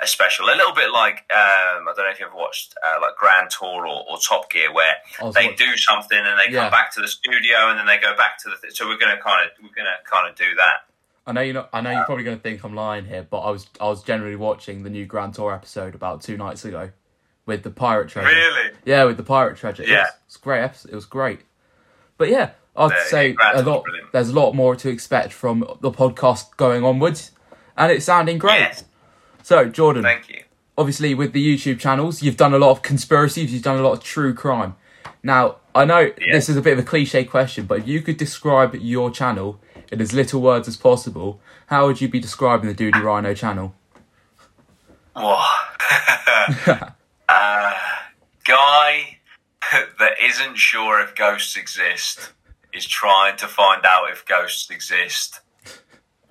[0.00, 0.46] a special.
[0.46, 3.50] A little bit like um, I don't know if you ever watched uh, like Grand
[3.50, 4.94] Tour or, or Top Gear, where
[5.32, 6.62] they watch- do something and they Yeah.
[6.64, 8.56] come back to the studio and then they go back to the.
[8.60, 10.84] Th- so we're gonna kind of we're gonna kind of do that.
[11.26, 11.70] I know you're not.
[11.72, 13.66] I know you're probably going to think I'm lying here, but I was.
[13.80, 16.90] I was generally watching the new Grand Tour episode about two nights ago,
[17.46, 18.28] with the pirate treasure.
[18.28, 18.72] Really?
[18.84, 19.84] Yeah, with the pirate treasure.
[19.84, 20.02] It Yeah.
[20.02, 20.92] was, it's a great episode.
[20.92, 21.40] It was great.
[22.18, 23.84] But yeah, I'd Yeah, say a lot.
[24.12, 27.30] There's a lot more to expect from the podcast going onwards,
[27.76, 28.82] and it's sounding great.
[29.42, 30.42] So Jordan, Thank you.
[30.76, 33.92] obviously with the YouTube channels, you've done a lot of conspiracies, you've done a lot
[33.92, 34.74] of true crime.
[35.22, 36.32] Now, I know Yeah.
[36.32, 39.60] this is a bit of a cliche question, but if you could describe your channel
[39.92, 43.74] in as little words as possible, how would you be describing the Dudey Rhino channel?
[45.14, 45.42] Whoa.
[47.28, 47.72] uh,
[48.46, 49.18] guy
[49.98, 52.32] that isn't sure if ghosts exist
[52.74, 55.40] is trying to find out if ghosts exist,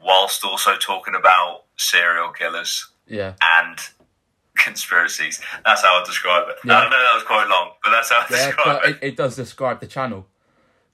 [0.04, 3.34] whilst also talking about serial killers Yeah.
[3.42, 3.78] and
[4.56, 5.42] conspiracies.
[5.66, 6.56] That's how I describe it.
[6.66, 6.78] Yeah.
[6.80, 8.90] I know that was quite long, but that's how I Yeah, describe but it.
[9.02, 10.28] it, it does describe the channel.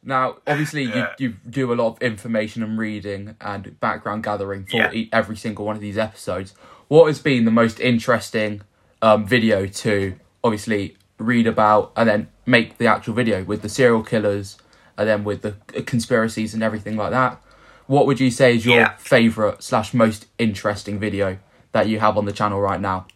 [0.02, 1.14] Now, obviously, Yeah.
[1.18, 4.92] you, you do a lot of information and reading and background gathering for Yeah.
[4.94, 6.54] e- every single one of these episodes.
[6.88, 8.62] What has been the most interesting
[9.02, 14.04] um, video to obviously read about and then make the actual video with the serial
[14.04, 14.58] killers
[15.00, 15.52] and then with the
[15.84, 17.42] conspiracies and everything like that?
[17.88, 18.96] What would you say is your Yeah.
[18.98, 21.40] favourite slash most interesting video
[21.72, 23.08] that you have on the channel right now?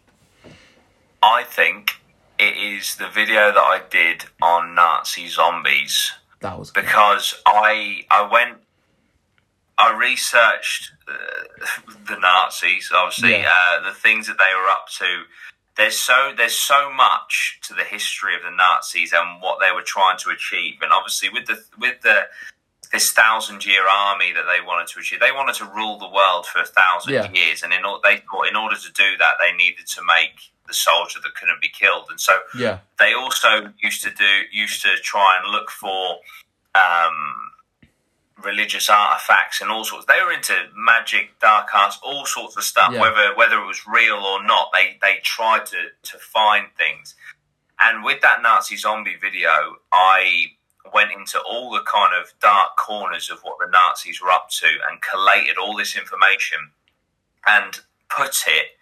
[1.22, 2.00] I think
[2.38, 6.12] it is the video that I did on Nazi zombies.
[6.40, 8.58] That was because I I went
[9.76, 11.66] I researched uh,
[12.08, 13.52] the Nazis obviously Yeah.
[13.52, 15.24] uh, the things that they were up to
[15.76, 19.82] there's so there's so much to the history of the Nazis and what they were
[19.82, 20.76] trying to achieve.
[20.82, 22.22] And obviously with the with the
[22.92, 26.46] this thousand year army that they wanted to achieve they wanted to rule the world
[26.46, 27.30] for a thousand Yeah.
[27.32, 27.62] years.
[27.62, 30.74] And in, or- they thought in order to do that they needed to make the
[30.74, 32.06] soldier that couldn't be killed.
[32.08, 36.18] And so Yeah, they also used to do used to try and look for
[36.74, 37.43] um,
[38.44, 40.06] religious artifacts and all sorts.
[40.06, 42.90] They were into magic, dark arts, all sorts of stuff.
[42.92, 43.00] Yeah.
[43.00, 47.14] Whether whether it was real or not, they they tried to to find things.
[47.80, 50.52] And with that Nazi zombie video, I
[50.92, 54.66] went into all the kind of dark corners of what the Nazis were up to
[54.90, 56.70] and collated all this information
[57.46, 58.78] and put it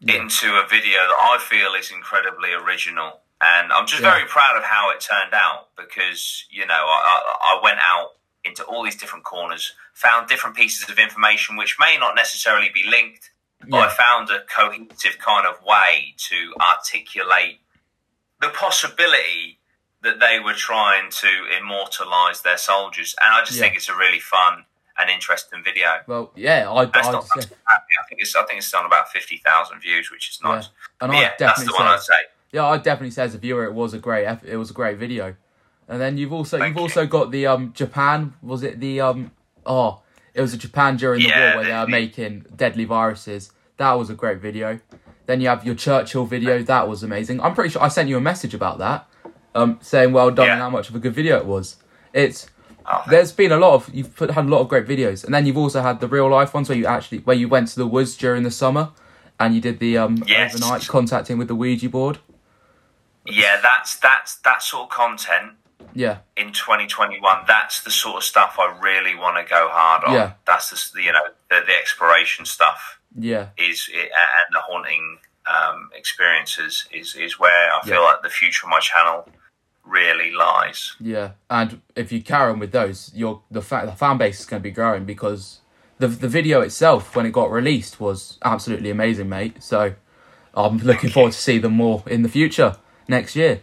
[0.00, 0.14] Yeah.
[0.22, 3.20] into a video that I feel is incredibly original.
[3.40, 4.12] And I'm just Yeah.
[4.14, 7.00] very proud of how it turned out because, you know, I,
[7.52, 8.12] I, I went out
[8.44, 12.84] into all these different corners, found different pieces of information which may not necessarily be
[12.88, 13.30] linked,
[13.68, 17.60] but I found a cohesive kind of way to articulate
[18.40, 19.58] the possibility
[20.02, 21.28] that they were trying to
[21.60, 23.16] immortalize their soldiers.
[23.24, 23.64] And I just Yeah.
[23.64, 24.64] think it's a really fun
[24.96, 26.00] and interesting video.
[26.06, 29.36] well, yeah, I, I'd not, say, I think it's I think it's on about fifty
[29.38, 30.68] thousand views, which is nice.
[31.00, 32.24] and I'd yeah, that's definitely the one say, I'd say.
[32.52, 34.98] Yeah, I definitely say as a viewer, it was a great, it was a great
[34.98, 35.36] video.
[35.88, 36.82] And then you've also Thank you've you.
[36.82, 38.34] also got the um Japan.
[38.42, 39.30] Was it the um
[39.66, 40.02] oh
[40.34, 43.50] it was a Japan during the Yeah, war where they the- were making deadly viruses.
[43.78, 44.80] That was a great video.
[45.26, 46.62] Then you have your Churchill video.
[46.62, 47.40] That was amazing.
[47.40, 49.06] I'm pretty sure I sent you a message about that,
[49.54, 50.64] um saying well done and Yeah.
[50.64, 51.76] how much of a good video it was.
[52.12, 52.48] It's
[52.90, 55.34] Oh, there's been a lot of you've put, had a lot of great videos, and
[55.34, 57.76] then you've also had the real life ones where you actually where you went to
[57.76, 58.92] the woods during the summer,
[59.38, 60.54] and you did the um Yes.
[60.54, 62.18] overnight contacting with the Ouija board.
[63.26, 65.52] yeah, that's that's that sort of content
[66.04, 67.20] Yeah, in 2021.
[67.46, 70.14] That's the sort of stuff I really want to go hard on.
[70.14, 70.32] Yeah.
[70.46, 75.18] That's the you know the, the exploration stuff yeah, is and the haunting
[75.54, 78.00] um, experiences is is where I feel Yeah.
[78.10, 79.28] like the future of my channel
[79.84, 80.94] really lies.
[81.00, 81.30] yeah.
[81.48, 84.60] And if you carry on with those, your the fa- the fan base is going
[84.62, 85.60] to be growing because
[85.98, 89.62] the the video itself when it got released was absolutely amazing, mate.
[89.62, 89.94] So
[90.54, 92.76] I'm looking forward to see them more in the future
[93.08, 93.62] next year.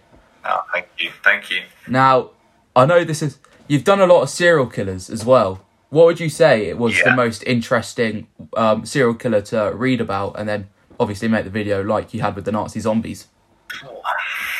[0.73, 1.61] Thank you, thank you.
[1.87, 2.31] Now,
[2.75, 5.61] I know this is you've done a lot of serial killers as well.
[5.89, 8.27] What would you say it was the most interesting
[8.57, 10.67] um, serial killer to read about, and then
[10.99, 13.27] obviously make the video like you had with the Nazi zombies?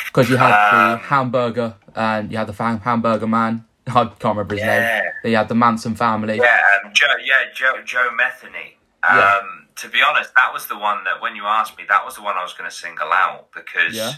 [0.06, 3.64] Because you had the Um, hamburger and you had the fam- hamburger man.
[3.86, 4.82] I can't remember his name.
[4.82, 5.02] Yeah.
[5.22, 6.38] Then you had the Manson family.
[6.38, 7.06] Yeah, um, Joe.
[7.22, 7.82] Yeah, Joe.
[7.84, 8.74] Joe Metheny.
[9.02, 9.40] Um, Yeah.
[9.82, 12.22] To be honest, that was the one that when you asked me, that was the
[12.22, 14.12] one I was going to single out because Yeah.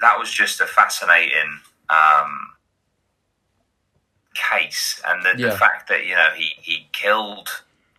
[0.00, 2.50] That was just a fascinating um,
[4.34, 5.50] case, and the, Yeah.
[5.50, 7.48] the fact that you know he he killed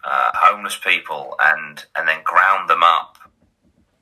[0.03, 3.17] uh, homeless people and and then ground them up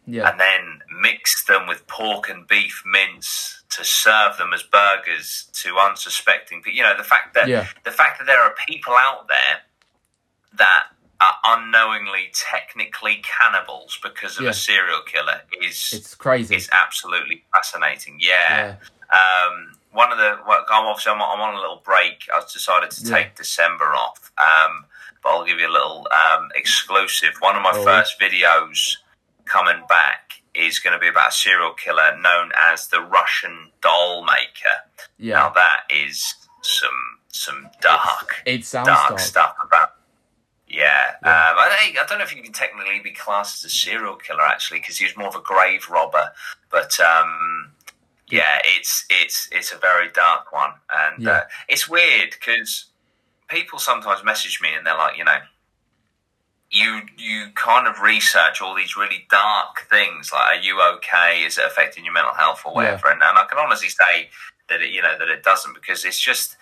[0.05, 5.47] Yeah, and then mixed them with pork and beef mince to serve them as burgers
[5.53, 6.75] to unsuspecting people.
[6.77, 7.67] You know, the fact that Yeah.
[7.83, 9.61] the fact that there are people out there
[10.57, 10.87] that
[11.45, 14.49] unknowingly technically cannibals because of Yeah.
[14.51, 16.55] a serial killer is it's crazy.
[16.55, 18.17] It's absolutely fascinating.
[18.19, 18.75] Yeah.
[19.11, 22.27] yeah, Um, one of the well, I'm obviously I'm on, I'm on a little break.
[22.35, 23.15] I've decided to Yeah.
[23.15, 24.85] take December off, um,
[25.21, 27.35] but I'll give you a little um, exclusive.
[27.39, 27.83] One of my Oh.
[27.83, 28.97] first videos
[29.45, 34.23] coming back is going to be about a serial killer known as the Russian doll
[34.23, 34.75] maker.
[35.19, 35.51] Now yeah.
[35.55, 39.19] that is some some dark It sounds dark dark.
[39.19, 39.92] stuff about
[40.73, 43.73] Yeah, Um, I, think- I don't know if you can technically be classed as a
[43.73, 46.31] serial killer actually, because he was more of a grave robber.
[46.71, 47.71] But um,
[48.27, 51.31] yeah, it's it's it's a very dark one, and Yeah.
[51.31, 52.85] uh, it's weird because
[53.49, 55.37] people sometimes message me and they're like, you know,
[56.71, 61.43] you you kind of research all these really dark things, like are you okay?
[61.43, 63.09] Is it affecting your mental health or whatever?
[63.11, 64.29] And, and I can honestly say
[64.69, 66.57] that it, you know that it doesn't because it's just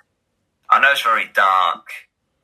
[0.69, 1.87] I know it's very dark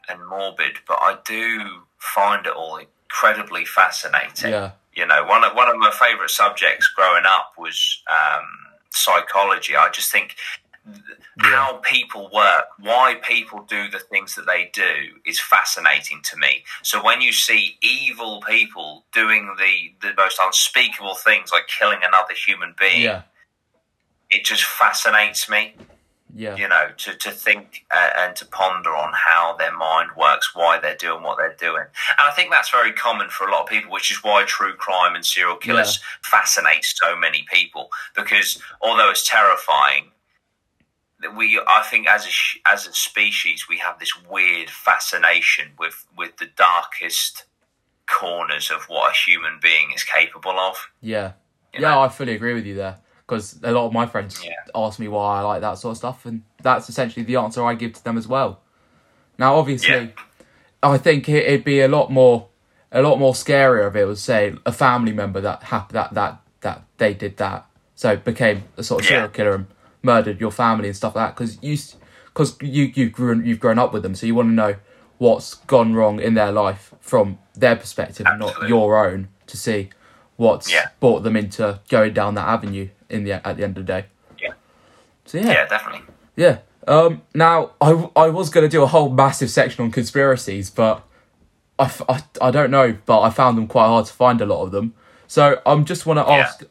[0.10, 4.52] and morbid, but I do find it all incredibly fascinating.
[4.52, 4.72] Yeah.
[4.94, 8.46] You know, one of one of my favourite subjects growing up was um,
[8.90, 9.76] psychology.
[9.76, 10.36] I just think
[10.86, 11.04] th-
[11.38, 16.64] how people work, why people do the things that they do, is fascinating to me.
[16.82, 22.34] So when you see evil people doing the the most unspeakable things, like killing another
[22.34, 23.22] human being, Yeah.
[24.32, 25.76] it just fascinates me
[26.36, 26.56] Yeah.
[26.56, 30.78] you know, to, to think uh, and to ponder on how their mind works, why
[30.80, 31.84] they're doing what they're doing.
[32.18, 34.74] And I think that's very common for a lot of people, which is why true
[34.74, 37.90] crime and serial killers fascinates so many people.
[38.16, 40.12] Because although it's terrifying,
[41.36, 46.38] we, I think, as a as a species, we have this weird fascination with with
[46.38, 47.46] the darkest
[48.08, 50.76] corners of what a human being is capable of.
[51.02, 51.34] Yeah.
[51.74, 52.02] You Yeah, know?
[52.02, 52.98] I fully agree with you there.
[53.28, 54.54] Because a lot of my friends Yeah.
[54.74, 57.74] ask me why I like that sort of stuff, and that's essentially the answer I
[57.76, 58.60] give to them as well.
[59.38, 60.08] Now, obviously, Yeah.
[60.82, 62.48] I think it, it'd be a lot more,
[62.92, 66.40] a lot more scarier if it was, say, a family member that hap- that that
[66.62, 69.18] that they did that, so became a sort of Yeah.
[69.18, 69.68] serial killer and
[70.02, 71.36] murdered your family and stuff like that.
[71.36, 71.78] Because you,
[72.28, 74.76] because you you grew you've grown up with them, so you want to know
[75.18, 79.90] what's gone wrong in their life from their perspective and not your own to see
[80.38, 80.90] what's Yeah.
[81.02, 84.06] brought them into going down that avenue in the at the end of the day.
[84.42, 84.54] Yeah.
[85.26, 86.02] So yeah, Yeah, definitely.
[86.36, 86.60] yeah.
[86.88, 91.04] Um, now I, I was gonna do a whole massive section on conspiracies, but
[91.80, 94.46] I, f- I, I don't know, but I found them quite hard to find a
[94.46, 94.94] lot of them.
[95.28, 96.40] So I'm just want to Yeah.
[96.40, 96.64] ask.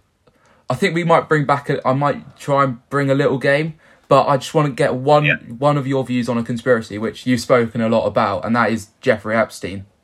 [0.68, 1.68] I think we might bring back.
[1.70, 3.74] A, I might try and bring a little game,
[4.08, 5.36] but I just want to get one Yeah.
[5.58, 8.72] one of your views on a conspiracy, which you've spoken a lot about, and that
[8.72, 9.84] is Jeffrey Epstein.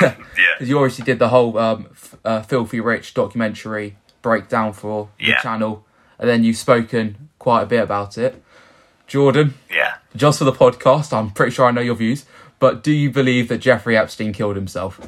[0.00, 0.16] Yeah.
[0.54, 3.96] Because you obviously did the whole um, f- uh, Filthy Rich documentary
[4.28, 5.84] breakdown for the channel,
[6.18, 8.42] and then you've spoken quite a bit about it.
[9.06, 9.96] Jordan, Yeah.
[10.16, 12.24] just for the podcast, I'm pretty sure I know your views,
[12.58, 14.98] but do you believe that Jeffrey Epstein killed himself?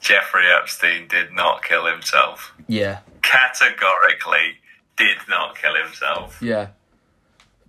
[0.00, 2.54] Jeffrey Epstein did not kill himself.
[2.68, 4.58] Yeah, Categorically
[4.96, 6.40] did not kill himself.
[6.40, 6.68] yeah.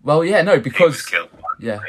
[0.04, 1.10] Well, yeah, no, because
[1.60, 1.80] yeah.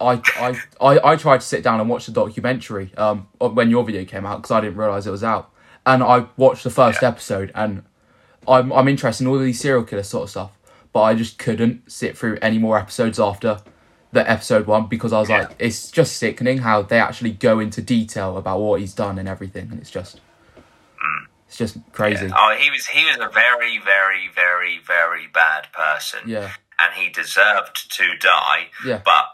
[0.00, 3.84] I, I, I, I tried to sit down and watch the documentary um, when your
[3.84, 5.50] video came out because I didn't realize it was out,
[5.92, 7.08] and I watched the first Yeah.
[7.08, 7.82] episode, and
[8.46, 10.52] I'm I'm interested in all these serial killer sort of stuff,
[10.92, 13.60] but I just couldn't sit through any more episodes after
[14.12, 15.38] the episode one because I was Yeah.
[15.40, 19.28] like, it's just sickening how they actually go into detail about what he's done and
[19.28, 20.20] everything, and it's just,
[21.46, 22.30] it's just crazy.
[22.34, 26.20] Oh, he was he was a very, very, very, very bad person.
[26.26, 28.68] Yeah, And he deserved to die.
[28.84, 29.00] Yeah.
[29.04, 29.26] But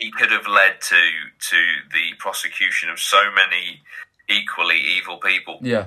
[0.00, 1.00] he could have led to
[1.50, 1.56] to
[1.92, 3.82] the prosecution of so many
[4.28, 5.58] equally evil people.
[5.62, 5.86] yeah,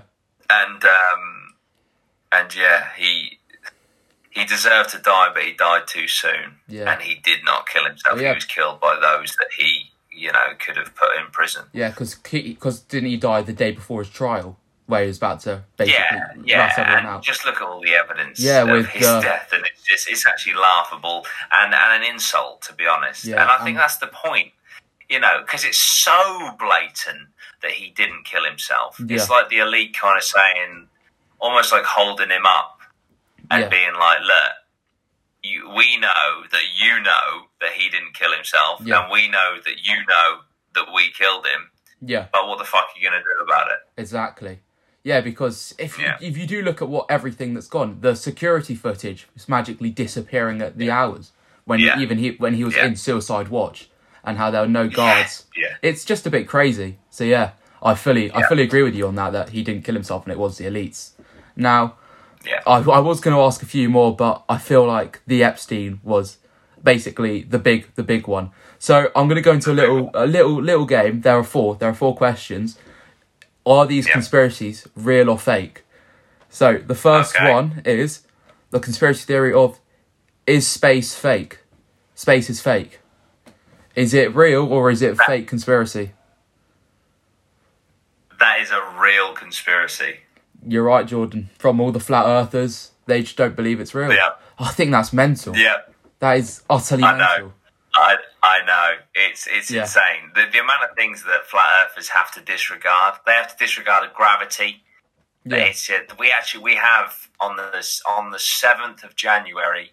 [0.50, 1.54] And um
[2.32, 3.40] and yeah, he
[4.32, 6.58] he deserved to die, but he died too soon.
[6.68, 6.92] Yeah.
[6.92, 8.22] And he did not kill himself.
[8.22, 8.30] Yeah.
[8.30, 11.66] He was killed by those that he, you know, could have put in prison.
[11.74, 11.90] yeah.
[11.90, 15.64] Because because didn't he die the day before his trial where he was about to
[15.78, 16.74] basically Yeah, yeah.
[16.78, 17.24] everyone out?
[17.24, 20.10] Just look at all the evidence Yeah, of with, his uh, death, and it's just
[20.10, 23.26] it's actually laughable and, and an insult, to be honest.
[23.26, 24.52] Yeah, and I think um, that's the point,
[25.10, 27.28] you know, because it's so blatant
[27.62, 29.00] that he didn't kill himself.
[29.00, 29.18] Yeah.
[29.18, 30.88] It's like the elite kind of saying,
[31.40, 32.80] almost like holding him up
[33.52, 33.70] and Yeah.
[33.70, 34.52] being like, look.
[35.42, 39.04] You, we know that you know that he didn't kill himself, Yeah.
[39.04, 40.40] and we know that you know
[40.76, 41.72] that we killed him.
[42.02, 42.26] Yeah.
[42.34, 43.78] But what the fuck are you going to do about it?
[44.02, 44.60] Exactly.
[45.02, 48.76] Yeah, because if you, if you do look at what everything that's gone, the security
[48.76, 51.32] footage is magically disappearing at the hours
[51.64, 53.90] when even he when he was in Suicide Watch,
[54.24, 55.46] and how there were no guards.
[55.56, 55.76] Yeah.
[55.82, 56.98] It's just a bit crazy.
[57.10, 57.52] So yeah,
[57.82, 59.32] I fully I fully agree with you on that.
[59.32, 61.12] That he didn't kill himself and it was the elites.
[61.56, 61.96] Now,
[62.46, 62.62] Yeah.
[62.66, 66.00] I, I was going to ask a few more, but I feel like the Epstein
[66.04, 66.38] was
[66.84, 68.52] basically the big the big one.
[68.78, 71.22] So I'm going to go into a little a little little game.
[71.22, 71.76] There are four.
[71.76, 72.78] There are four questions.
[73.66, 74.14] Are these Yeah.
[74.14, 75.84] conspiracies real or fake?
[76.50, 77.52] So the first Okay.
[77.54, 78.22] one is
[78.72, 79.80] the conspiracy theory of
[80.48, 81.60] is space fake?
[82.16, 83.00] Space is fake.
[84.00, 86.14] Is it real or is it a fake conspiracy?
[88.40, 90.22] That is a real conspiracy.
[90.66, 91.50] You're right, Jordan.
[91.58, 94.14] From all the flat earthers, they just don't believe it's real.
[94.14, 94.30] Yeah.
[94.58, 95.54] I think that's mental.
[95.54, 95.80] Yeah.
[96.20, 97.52] That is utterly I know.
[97.94, 99.82] I I know it's it's Yeah.
[99.82, 100.32] insane.
[100.34, 103.16] The the amount of things that flat earthers have to disregard.
[103.26, 104.82] They have to disregard gravity.
[105.44, 105.58] Yeah.
[105.58, 109.92] It's uh, we actually we have on the on the seventh of January.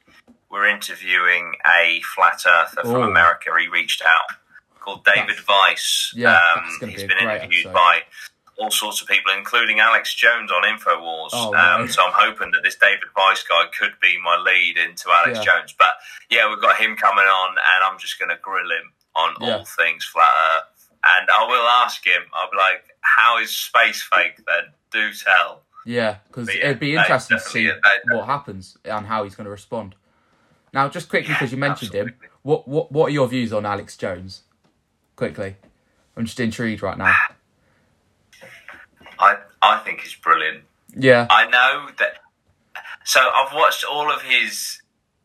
[0.57, 3.03] We're interviewing a flat earther from Ooh.
[3.11, 3.51] America.
[3.61, 4.37] He reached out
[4.81, 6.13] called David Weiss.
[6.17, 7.73] yeah, um, that's he's be been interviewed episode.
[7.75, 8.01] by
[8.57, 11.29] all sorts of people, including Alex Jones on Infowars.
[11.35, 15.11] Oh, um, so I'm hoping that this David Weiss guy could be my lead into
[15.11, 15.59] Alex Yeah.
[15.59, 15.75] Jones.
[15.79, 15.93] But
[16.31, 19.59] yeah, we've got him coming on, and I'm just going to grill him on Yeah.
[19.59, 20.89] all things flat Earth.
[21.05, 22.23] And I will ask him.
[22.33, 25.65] I'll be like, "How is space fake?" Then do tell.
[25.85, 27.71] Yeah, because yeah, it'd be interesting to see
[28.11, 29.95] what happens and how he's going to respond.
[30.77, 33.65] Now, just quickly, because you Yeah, mentioned him, what, what what are your views on
[33.65, 34.43] Alex Jones?
[35.17, 35.57] Quickly,
[36.17, 37.23] I'm just intrigued right now.
[39.19, 40.65] I I think he's brilliant.
[40.95, 42.19] Yeah, I know that.
[43.05, 44.83] So I've watched all of his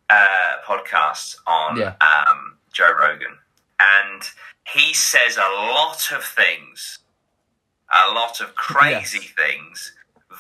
[0.09, 1.95] uh, podcasts on Yeah.
[2.01, 3.37] um, Joe Rogan,
[3.79, 4.23] and
[4.73, 6.99] he says a lot of things,
[7.91, 9.33] a lot of crazy Yes.
[9.37, 9.93] things,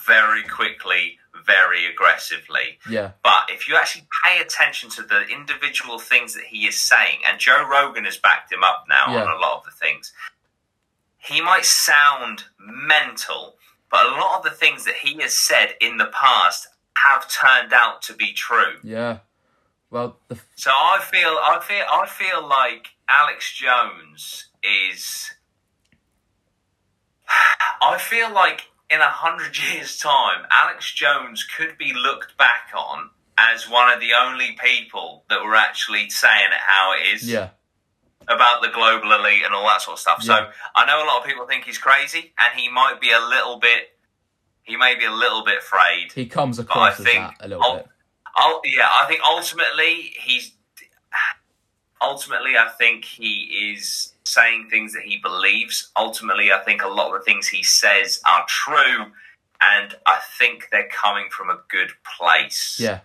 [0.07, 2.77] very quickly, very aggressively.
[2.89, 7.19] yeah, But if you actually pay attention to the individual things that he is saying,
[7.27, 9.23] and Joe Rogan has backed him up now Yeah.
[9.23, 10.13] on a lot of the things,
[11.17, 13.57] he might sound mental,
[13.89, 16.67] but a lot of the things that he has said in the past
[16.97, 18.79] have turned out to be true.
[18.83, 19.19] yeah.
[19.89, 25.31] Well, the, So I feel, I feel, I feel like Alex Jones is.
[27.81, 33.09] I feel like in a hundred years' time, Alex Jones could be looked back on
[33.37, 37.49] as one of the only people that were actually saying it how it is yeah,
[38.27, 40.21] about the global elite and all that sort of stuff.
[40.21, 40.33] So
[40.75, 43.57] I know a lot of people think he's crazy, and he might be a little
[43.57, 43.97] bit.
[44.63, 46.11] He may be a little bit frayed.
[46.13, 47.87] he comes I across as think that a little I'll- bit.
[48.33, 50.53] I'll, yeah, I think ultimately he's
[52.01, 55.91] ultimately I think he is saying things that he believes.
[55.97, 59.05] Ultimately, I think a lot of the things he says are true,
[59.61, 62.77] and I think they're coming from a good place.
[62.79, 62.99] Yeah,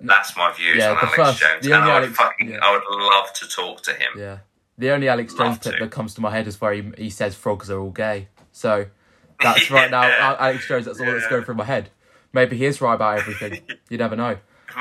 [0.00, 2.48] that's my views Yeah, on Alex first- Jones, the and only I would Alex- fucking
[2.50, 2.58] yeah.
[2.62, 4.10] I would love to talk to him.
[4.18, 4.38] yeah.
[4.78, 7.34] The only Alex Jones clip that comes to my head is where he, he says
[7.34, 8.28] frogs are all gay.
[8.52, 8.84] So
[9.40, 10.02] that's right now,
[10.38, 10.84] Alex Jones.
[10.84, 11.88] That's all that's going through my head.
[12.34, 13.62] Maybe he is right about everything.
[13.88, 14.36] you never know.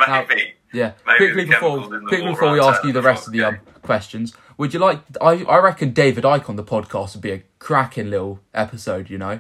[0.07, 0.55] Maybe.
[0.73, 0.93] Yeah.
[1.07, 3.39] Maybe quickly before chemicals in the quickly before we ask you the rest of the
[3.39, 5.01] the um, questions, would you like?
[5.21, 9.09] I I reckon David Icke on the podcast would be a cracking little episode.
[9.09, 9.39] You know,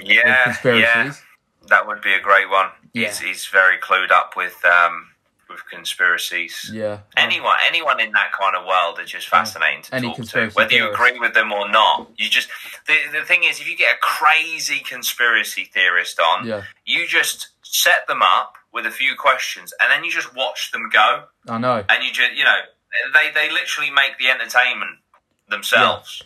[0.00, 1.22] yeah, yeah, conspiracies.
[1.68, 2.68] that would be a great one.
[2.92, 3.28] He's, Yeah.
[3.28, 5.08] he's very clued up with um,
[5.48, 6.70] with conspiracies.
[6.72, 7.00] Yeah.
[7.16, 10.50] Anyone, anyone in that kind of world are just fascinating to Any talk to.
[10.50, 12.48] Whether you agree with them or not, you just
[12.86, 16.62] the the thing is, if you get a crazy conspiracy theorist on, Yeah.
[16.84, 20.88] you just set them up with a few questions, and then you just watch them
[20.92, 21.84] go, I know.
[21.88, 22.58] and you just you know
[23.12, 24.98] they they literally make the entertainment
[25.48, 26.22] themselves.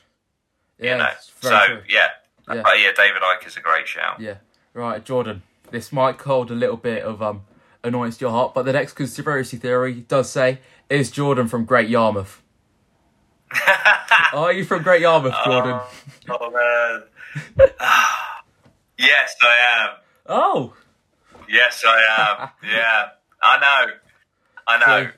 [0.79, 0.93] Yeah.
[0.93, 1.83] you know, so true.
[1.89, 2.09] yeah.
[2.53, 2.63] Yeah.
[2.63, 4.21] But yeah, David Icke is a great shout.
[4.21, 4.37] Yeah.
[4.73, 5.43] Right, Jordan.
[5.71, 7.43] This might hold a little bit of um
[7.85, 11.89] annoyance to your heart, but the next conspiracy theory does say is Jordan from Great
[11.89, 12.43] Yarmouth.
[14.33, 15.81] Are you from Great Yarmouth, Jordan?
[16.31, 17.71] Oh man.
[18.99, 19.91] yes, I am.
[20.27, 20.75] Oh.
[21.49, 22.01] Yes, I
[22.43, 22.49] am.
[22.71, 23.09] yeah,
[23.43, 23.93] I know.
[24.67, 25.05] I know.
[25.07, 25.11] So-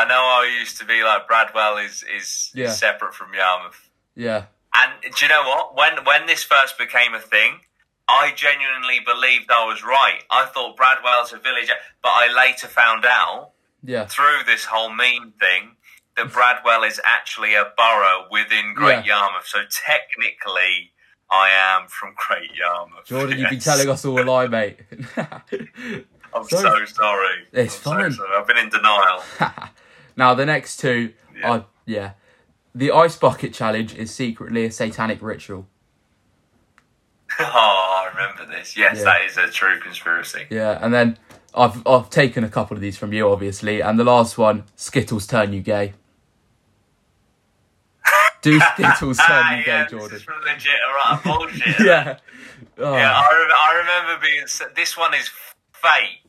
[0.00, 0.14] I know.
[0.14, 2.66] I used to be like Bradwell is is, Yeah.
[2.66, 3.88] is separate from Yarmouth.
[4.14, 4.44] Yeah.
[4.74, 5.74] And do you know what?
[5.76, 7.60] When when this first became a thing,
[8.08, 10.20] I genuinely believed I was right.
[10.30, 11.70] I thought Bradwell's a village,
[12.02, 13.50] but I later found out
[13.82, 14.06] Yeah.
[14.06, 15.76] through this whole meme thing
[16.16, 19.46] that Bradwell is actually a borough within Great Yarmouth.
[19.46, 20.92] So technically,
[21.30, 23.04] I am from Great Yarmouth.
[23.06, 24.78] Jordan, you've been telling us all a lie, mate.
[26.34, 27.46] I'm So- so, sorry.
[27.52, 28.12] It's I'm so fine.
[28.12, 28.36] sorry.
[28.36, 29.22] I've been in denial.
[30.18, 31.50] now the next two Yeah.
[31.50, 32.10] are yeah.
[32.74, 35.66] The ice bucket challenge is secretly a satanic ritual.
[37.40, 38.76] oh, I remember this.
[38.76, 39.04] Yes, Yeah.
[39.04, 40.46] that is a true conspiracy.
[40.50, 41.18] Yeah, and then
[41.54, 45.26] I've I've taken a couple of these from you, obviously, and the last one, Skittles
[45.26, 45.94] turn you gay.
[48.42, 50.10] Do Skittles turn you yeah, gay, Jordan?
[50.10, 51.80] this is legit bullshit.
[51.86, 52.18] Yeah.
[52.78, 52.94] Oh.
[52.94, 54.44] Yeah, I, rem- I remember being.
[54.76, 55.28] This one is
[55.72, 56.27] fake,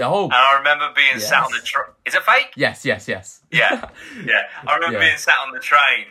[0.00, 0.24] Oh.
[0.24, 1.58] and I remember being sat on the.
[1.58, 1.64] Yes.
[1.66, 2.52] Tr- is it fake?
[2.56, 3.40] Yes, yes, yes.
[3.50, 3.88] Yeah,
[4.24, 4.42] yeah.
[4.66, 5.04] I remember Yeah.
[5.08, 6.06] being sat on the train,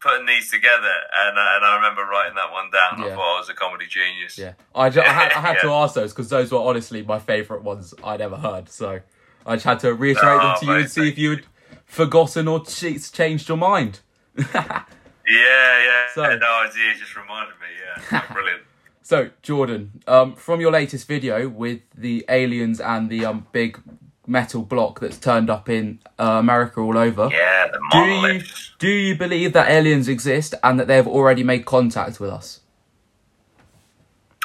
[0.00, 2.98] putting these together, and uh, and I remember writing that one down.
[3.06, 3.12] Yeah.
[3.12, 4.36] I thought I was a comedy genius.
[4.38, 4.52] Yeah.
[4.74, 7.62] I, ju- I had, I had to ask those because those were honestly my favourite
[7.62, 8.68] ones I'd ever heard.
[8.68, 9.00] So
[9.46, 11.44] I just had to reiterate them Oh, to you and see if you had
[11.86, 14.00] forgotten or ch- changed your mind.
[14.36, 14.84] yeah,
[15.28, 16.06] yeah.
[16.14, 16.94] So- no idea.
[16.98, 17.66] Just reminded me.
[18.12, 18.62] Yeah, brilliant.
[19.04, 23.78] So, Jordan, um, from your latest video with the aliens and the um, big
[24.26, 27.28] metal block that's turned up in uh, America all over.
[27.30, 28.42] Yeah, the Do you
[28.78, 32.60] do you believe that aliens exist and that they've already made contact with us?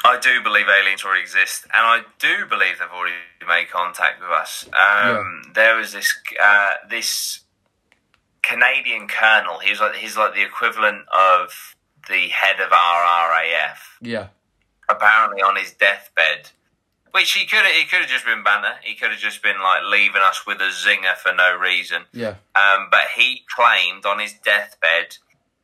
[0.03, 3.15] I do believe aliens already exist, and I do believe they've already
[3.47, 4.67] made contact with us.
[4.73, 7.45] Um, There was this uh, this
[8.41, 9.59] Canadian colonel.
[9.59, 11.77] He's like he's like the equivalent of
[12.09, 13.97] the head of our RAF.
[14.01, 14.27] Yeah.
[14.89, 16.49] Apparently, on his deathbed,
[17.11, 18.73] which he could he could have just been banner.
[18.83, 22.03] He could have just been like leaving us with a zinger for no reason.
[22.11, 22.35] Yeah.
[22.55, 25.17] Um, but he claimed on his deathbed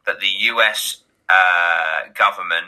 [0.06, 2.68] that the US uh, government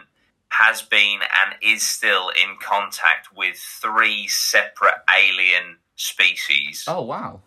[0.49, 6.85] has been and is still in contact with three separate alien species.
[6.87, 7.41] Oh wow.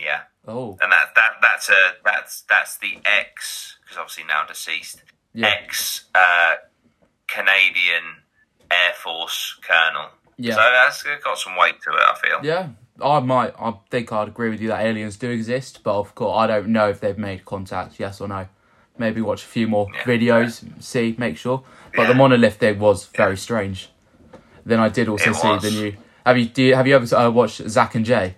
[0.00, 0.78] Yeah, Oh.
[0.80, 5.02] and that that that's a that's that's the ex because obviously now deceased
[5.34, 5.48] Yeah.
[5.48, 6.54] ex uh,
[7.28, 8.02] Canadian
[8.70, 10.10] Air Force colonel.
[10.36, 10.54] Yeah.
[10.54, 12.00] So that's got some weight to it.
[12.00, 12.40] I feel.
[12.44, 12.68] Yeah.
[13.00, 13.54] I might.
[13.60, 16.68] I think I'd agree with you that aliens do exist, but of course I don't
[16.68, 18.00] know if they've made contact.
[18.00, 18.46] Yes or no.
[18.98, 20.02] Maybe watch a few more Yeah.
[20.02, 21.62] videos, see, make sure.
[21.94, 23.90] But the monolith thing was very strange.
[24.66, 25.62] Then I did also It see was.
[25.62, 25.96] the new.
[26.26, 28.34] Have you do you, have you ever uh, watched Zack and Jay?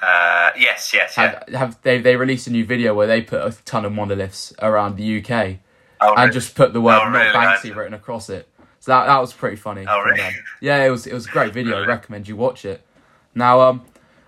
[0.00, 1.22] Uh, yes, yes, yeah.
[1.48, 4.52] Have, have they they released a new video where they put a ton of monoliths
[4.60, 5.58] around the UK
[6.02, 6.32] Oh, and really?
[6.32, 7.32] just put the word Oh, not really?
[7.32, 8.48] Banksy written across it.
[8.80, 9.86] So that that was pretty funny.
[9.88, 10.28] Oh, really?
[10.60, 11.82] Yeah, it was it was a great video.
[11.82, 12.82] I recommend you watch it.
[13.34, 13.84] Now, um,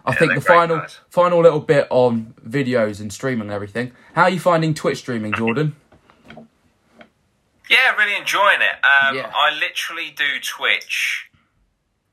[0.07, 0.99] I think the final guys.
[1.11, 3.93] final little bit on videos and streaming and everything.
[4.15, 5.75] How are you finding Twitch streaming, Jordan?
[7.69, 8.85] Yeah, really enjoying it.
[8.85, 9.33] Um, Yeah.
[9.35, 11.31] I literally do Twitch,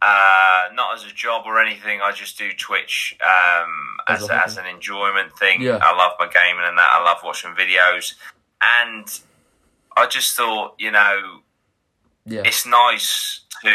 [0.01, 1.99] uh, not as a job or anything.
[2.01, 5.61] I just do Twitch um, As as, a as, an enjoyment thing.
[5.61, 5.79] Yeah.
[5.81, 6.89] I love my gaming and that.
[6.91, 8.13] I love watching videos,
[8.61, 9.19] and
[9.97, 11.41] I just thought, you know,
[12.25, 13.73] Yeah, it's nice to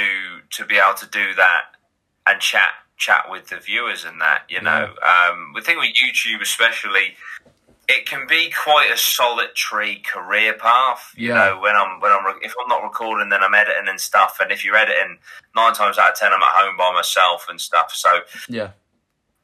[0.50, 1.62] to be able to do that
[2.26, 4.94] and chat chat with the viewers and that you know.
[5.02, 7.14] Um the thing with youtube especially
[7.88, 11.34] it can be quite a solitary career path you Yeah.
[11.50, 14.38] know when i'm when i'm re- if i'm not recording then i'm editing and stuff
[14.40, 15.18] and if you're editing
[15.54, 18.70] nine times out of ten i'm at home by myself and stuff so yeah,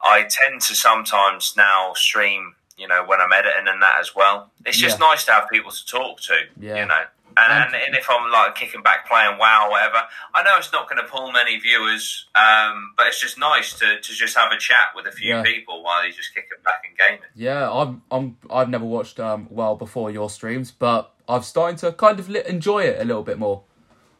[0.03, 4.51] i tend to sometimes now stream you know when i'm editing and that as well
[4.65, 5.07] it's just Yeah.
[5.07, 6.81] nice to have people to talk to Yeah.
[6.81, 7.03] you know
[7.35, 10.03] and, And- and, if I'm like kicking back, playing WoW, or whatever,
[10.35, 13.99] I know it's not going to pull many viewers, um, but it's just nice to,
[13.99, 15.41] to just have a chat with a few Yeah.
[15.41, 17.29] people while you're just kicking back and gaming.
[17.33, 17.67] yeah.
[17.71, 22.19] I'm I'm I've never watched um well before your streams, but I've started to kind
[22.19, 23.63] of li- enjoy it a little bit more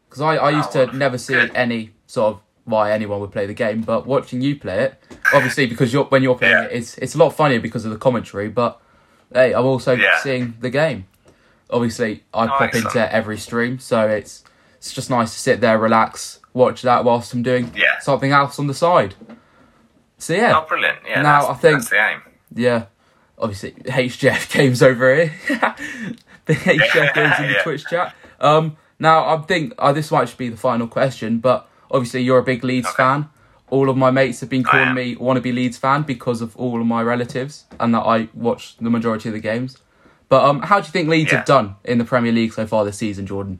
[0.10, 0.98] because I I used to wonderful.
[0.98, 1.52] never see Good.
[1.54, 5.66] any sort of why anyone would play the game, but watching you play it, obviously
[5.66, 6.64] because you're when you're playing Yeah.
[6.66, 8.50] it, it's it's a lot funnier because of the commentary.
[8.50, 8.80] But
[9.34, 10.20] hey, I'm also Yeah.
[10.20, 11.06] seeing the game.
[11.70, 14.44] Obviously, I Oh, pop into every stream, so it's
[14.78, 18.00] it's just nice to sit there, relax, watch that whilst I'm doing Yeah.
[18.02, 19.16] something else on the side.
[20.18, 21.00] So yeah, Oh, brilliant!
[21.08, 22.22] Yeah, Now, that's, I think- that's the aim.
[22.54, 22.84] yeah.
[23.40, 25.34] Obviously, HJF games over here.
[26.46, 27.60] the HJF games in the.
[27.64, 28.14] Twitch chat.
[28.40, 32.38] Um, now I think uh, this might just be the final question, but obviously you're
[32.40, 32.96] a big Leeds Okay.
[32.98, 33.30] fan.
[33.70, 36.86] All of my mates have been calling me wannabe Leeds fan because of all of
[36.86, 39.78] my relatives and that I watch the majority of the games.
[40.30, 41.40] But um, how do you think Leeds Yeah.
[41.40, 43.60] have done in the Premier League so far this season, Jordan?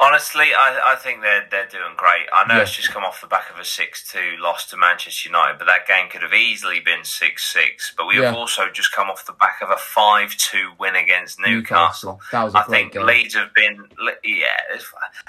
[0.00, 2.26] Honestly, I, I think they're they're doing great.
[2.32, 2.62] I know Yeah.
[2.62, 5.66] it's just come off the back of a six two loss to Manchester United, but
[5.66, 7.92] that game could have easily been six six.
[7.96, 11.40] But we have also just come off the back of a five two win against
[11.40, 12.20] Newcastle.
[12.30, 13.06] That was a I think game.
[13.06, 13.86] Leeds have been,
[14.22, 14.78] yeah,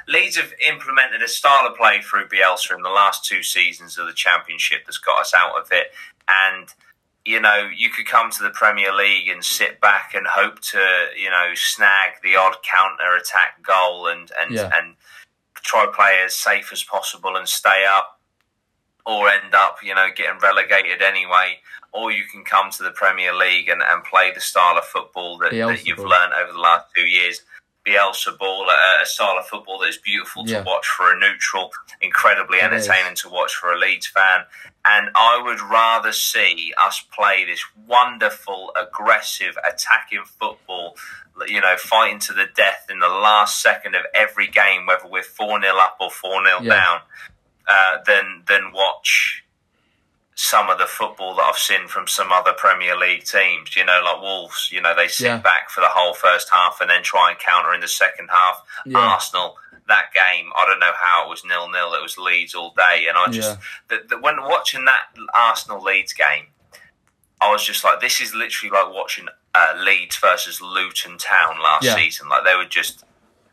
[0.08, 4.06] Leeds have implemented a style of play through Bielsa in the last two seasons of
[4.06, 5.88] the Championship that's got us out of it.
[6.28, 6.68] And,
[7.30, 10.84] you know, you could come to the Premier League and sit back and hope to,
[11.16, 14.72] you know, snag the odd counter attack goal and, and, Yeah.
[14.74, 14.96] and
[15.54, 18.20] try play as safe as possible and stay up
[19.06, 21.60] or end up, you know, getting relegated anyway.
[21.92, 25.38] Or you can come to the Premier League and, and play the style of football
[25.38, 27.42] that, that you've learned over the last two years.
[27.90, 30.64] Bielsa ball, a, a style of football that is beautiful to Yeah.
[30.64, 31.72] watch for a neutral,
[32.02, 33.22] incredibly entertaining is.
[33.22, 34.42] to watch for a Leeds fan.
[34.86, 40.96] And I would rather see us play this wonderful, aggressive, attacking football,
[41.48, 45.24] you know, fighting to the death in the last second of every game, whether we're
[45.24, 46.70] 4 0 up or 4 0 Yeah.
[46.76, 47.02] down,
[47.68, 49.44] uh, than, than watch
[50.42, 53.76] some of the football that I've seen from some other Premier League teams.
[53.76, 55.38] You know, like Wolves, you know, they sit Yeah.
[55.40, 58.64] back for the whole first half and then try and counter in the second half.
[58.86, 59.00] Yeah.
[59.00, 59.58] Arsenal,
[59.90, 61.94] that game, I don't know how it was nil nil.
[61.94, 63.58] It was Leeds all day, and I just
[63.90, 66.46] the, the, when watching that Arsenal Leeds game,
[67.42, 71.84] I was just like, this is literally like watching uh, Leeds versus Luton Town last
[71.84, 71.96] Yeah.
[71.96, 72.30] season.
[72.30, 73.04] Like they were just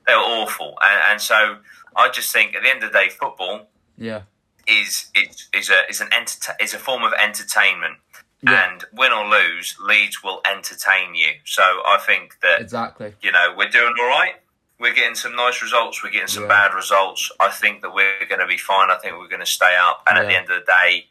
[0.07, 1.59] they were awful, and, and so
[1.97, 3.66] I just think at the end of the day, football
[3.99, 4.22] Yeah,
[4.67, 7.97] is is is a is an enter- is a form of entertainment.
[8.43, 8.71] Yeah.
[8.71, 11.33] And win or lose, Leeds will entertain you.
[11.45, 13.14] So I think that Exactly.
[13.23, 14.35] you know we're doing all right.
[14.79, 16.03] We're getting some nice results.
[16.05, 16.49] We're getting some Yeah.
[16.69, 17.33] bad results.
[17.41, 18.91] I think that we're going to be fine.
[18.91, 20.03] I think we're going to stay up.
[20.07, 21.07] And at the end of the day,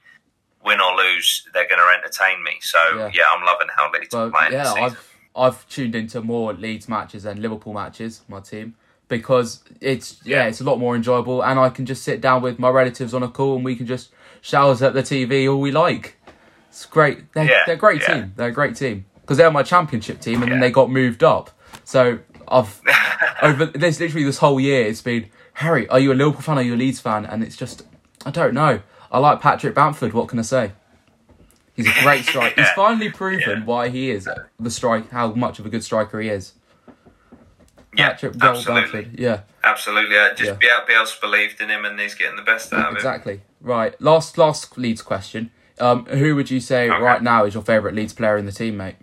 [0.64, 2.60] win or lose, they're going to entertain me.
[2.62, 3.10] So Yeah.
[3.12, 4.72] yeah, I'm loving how Leeds are But playing yeah.
[4.74, 8.76] I've I've tuned into more Leeds matches than Liverpool matches, my team,
[9.08, 10.48] because it's yeah, Yeah.
[10.48, 13.24] it's a lot more enjoyable, and I can just sit down with my relatives on
[13.24, 14.10] a call, and we can just
[14.42, 16.18] shout at the TV all we like.
[16.70, 17.32] It's great.
[17.34, 18.14] They're, Yeah, they're a great yeah.
[18.14, 18.34] team.
[18.36, 21.50] They're a great team because they're my championship team, and then they got moved up.
[21.84, 22.82] So I've
[23.42, 25.88] over this literally this whole year, it's been Harry.
[25.90, 26.58] Are you a Liverpool fan?
[26.58, 27.26] Are you a Leeds fan?
[27.26, 27.84] And it's just
[28.26, 28.82] I don't know.
[29.12, 30.14] I like Patrick Bamford.
[30.14, 30.72] What can I say?
[31.76, 32.60] He's a great striker.
[32.62, 34.28] He's finally proven why he is
[34.60, 35.12] the strike.
[35.12, 36.54] How much of a good striker he is.
[37.98, 39.02] Yeah, Patrick Joel absolutely.
[39.04, 39.20] Bamford.
[39.20, 40.18] Yeah, Absolutely.
[40.18, 40.52] Uh, just Yeah.
[40.54, 42.96] be able, be able believed in him and he's getting the best out of him.
[42.96, 43.42] exactly.
[43.62, 44.00] Right.
[44.02, 45.52] Last last Leeds question.
[45.80, 47.02] Um, who would you say Okay.
[47.02, 48.96] right now is your favourite Leeds player in the team, mate?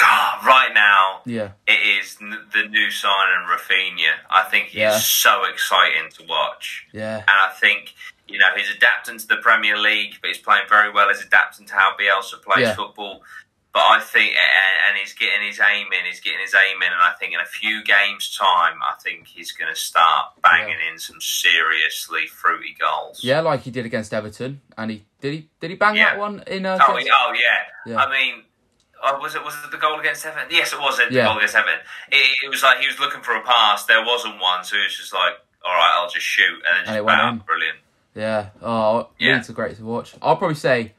[0.00, 1.50] Ah, right now, Yeah.
[1.66, 4.12] it is n- the new signing Raphinha.
[4.30, 4.98] I think he's Yeah.
[4.98, 6.86] so exciting to watch.
[6.92, 7.18] Yeah.
[7.18, 7.94] And I think,
[8.26, 11.08] you know, he's adapting to the Premier League, but he's playing very well.
[11.08, 12.74] He's adapting to how Bielsa plays Yeah.
[12.74, 13.22] football.
[13.76, 16.90] But I think, and, and he's getting his aim in, he's getting his aim in,
[16.90, 20.78] and I think in a few games' time, I think he's going to start banging
[20.90, 23.22] in some seriously fruity goals.
[23.22, 26.10] Yeah, like he did against Everton, and he did he did he bang Yeah.
[26.14, 26.64] that one in?
[26.64, 27.92] Uh, Oh, yeah, oh yeah.
[27.92, 28.02] Yeah.
[28.02, 28.44] I mean,
[29.04, 30.48] uh, was it was it the goal against Everton?
[30.50, 31.26] Yes, it was the Yeah.
[31.26, 31.80] goal against Everton.
[32.10, 33.84] It, it was like he was looking for a pass.
[33.84, 36.76] There wasn't one, so he was just like, "All right, I'll just shoot," and then
[36.78, 37.78] And just it went bam, brilliant.
[38.14, 38.46] Yeah.
[38.62, 39.34] Oh, Yeah.
[39.34, 40.14] Leeds are great to watch.
[40.22, 40.94] I'll probably say,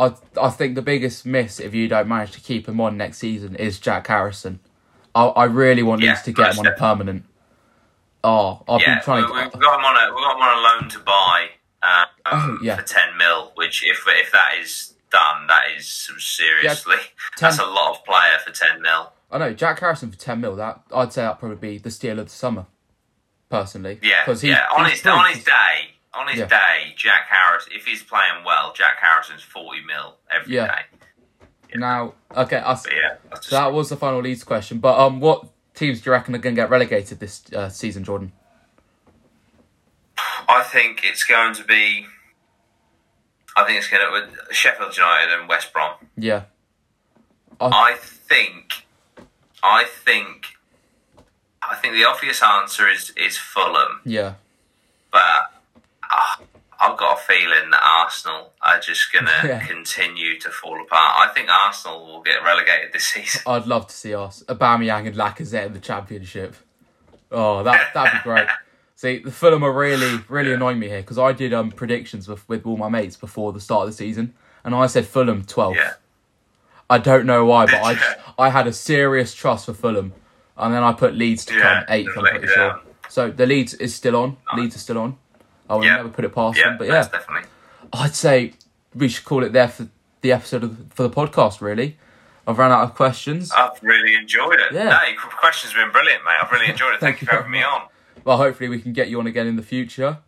[0.00, 3.18] I I think the biggest miss if you don't manage to keep him on next
[3.18, 4.60] season is Jack Harrison.
[5.14, 7.24] I I really want Yeah, Leeds to get him on a permanent.
[8.22, 9.32] Oh, I've yeah, been trying we, to.
[9.54, 11.48] we've got him on a we got him on a loan to buy
[11.82, 12.76] uh, Oh, yeah.
[12.76, 13.52] for ten mil.
[13.54, 16.96] Which, if if that is done, that is some seriously.
[17.36, 19.12] 10 that's a lot of player for ten mil.
[19.32, 20.54] I know Jack Harrison for ten mil.
[20.56, 22.66] That I'd say that probably be the steal of the summer,
[23.48, 23.98] personally.
[24.02, 24.66] Yeah, 'Cause he- yeah.
[24.76, 26.46] On his on his day, on his Yeah.
[26.46, 27.66] day, Jack Harris.
[27.70, 30.66] If he's playing well, Jack Harrison's forty mil every Yeah.
[30.66, 30.82] day.
[31.74, 34.78] Now, okay, I, yeah, so that was the final Leeds question.
[34.80, 38.02] But um, what teams do you reckon are going to get relegated this uh, season,
[38.02, 38.32] Jordan?
[40.48, 42.06] I think it's going to be.
[43.56, 45.94] I think it's going to be Sheffield United and West Brom.
[46.16, 46.44] Yeah,
[47.60, 48.86] I think.
[49.62, 50.46] I think.
[51.62, 54.34] I think the obvious answer is is Fulham, yeah,
[55.12, 55.52] but
[56.12, 56.44] uh,
[56.82, 59.60] I've got a feeling that Arsenal are just going to Yeah.
[59.66, 61.28] continue to fall apart.
[61.28, 63.42] I think Arsenal will get relegated this season.
[63.46, 66.56] I'd love to see us Aubameyang and Lacazette in the Championship.
[67.30, 68.48] Oh, that that'd be great.
[68.96, 72.46] See, the Fulham are really, really annoying me here because I did um predictions with,
[72.50, 75.76] with all my mates before the start of the season, and I said Fulham 12th.
[75.76, 75.92] Yeah.
[76.90, 78.16] I don't know why, but I just.
[78.38, 80.12] I had a serious trust for Fulham,
[80.56, 82.10] and then I put Leeds to Yeah, come eighth.
[82.16, 82.80] I'm pretty sure.
[83.08, 84.36] So the Leeds is still on.
[84.54, 85.16] Leeds are still on.
[85.70, 85.96] I would Yeah.
[85.96, 86.78] never put it past Yeah, them.
[86.78, 87.48] But yeah, definitely.
[87.92, 88.52] I'd say
[88.94, 89.86] we should call it there for
[90.20, 91.60] the episode of the, for the podcast.
[91.60, 91.96] Really,
[92.46, 93.50] I've run out of questions.
[93.52, 94.72] I've really enjoyed it.
[94.72, 94.84] Yeah.
[94.90, 96.36] No, your questions have been brilliant, mate.
[96.42, 97.00] I've really enjoyed it.
[97.00, 97.82] Thank Thank, you for having me on.
[98.24, 100.18] Well, hopefully we can get you on again in the future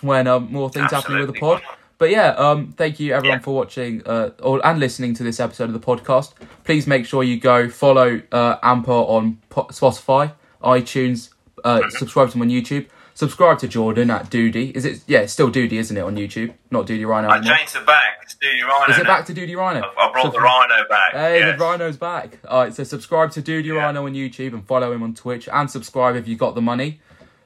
[0.00, 1.62] when um, more things happen with the pod.
[1.98, 3.42] But yeah, um, thank you everyone Yeah.
[3.44, 6.32] for watching uh, or and listening to this episode of the podcast.
[6.64, 10.32] Please make sure you go follow uh, Amper on po- Spotify,
[10.62, 11.30] iTunes,
[11.64, 11.90] uh, Mm-hmm.
[11.90, 12.86] subscribe to him on YouTube.
[13.22, 14.72] Subscribe to Jordan at Dudey.
[14.72, 15.02] Is it?
[15.06, 16.54] Yeah, it's still Dudey, isn't it, on YouTube?
[16.72, 17.56] Not Dudey Rhino I anymore.
[17.56, 18.18] changed it back.
[18.24, 18.90] It's Dudey Rhino.
[18.92, 19.08] Is it now.
[19.16, 19.80] back to Dudey Rhino?
[19.96, 21.12] I I brought Sub- the Rhino back.
[21.12, 21.56] Hey, yes.
[21.56, 22.38] the Rhino's back.
[22.48, 23.84] All right, so subscribe to Your Yeah.
[23.84, 27.00] Rhino on YouTube and follow him on Twitch and subscribe if you got the money.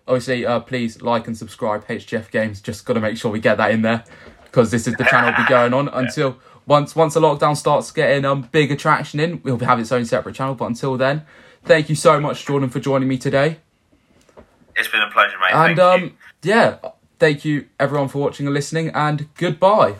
[0.08, 1.86] Obviously, uh, please like and subscribe.
[1.86, 2.62] HGF Games.
[2.62, 4.02] Just got to make sure we get that in there
[4.44, 8.24] because this is the channel be going on until once once the lockdown starts getting
[8.24, 9.42] um big attraction in.
[9.42, 10.54] We'll have its own separate channel.
[10.54, 11.26] But until then,
[11.66, 13.58] thank you so much, Jordan, for joining me today.
[14.76, 15.52] It's been a pleasure, mate.
[15.52, 16.12] And Thank um you.
[16.42, 16.78] yeah,
[17.18, 18.90] thank you everyone for watching and listening.
[18.90, 19.96] And goodbye.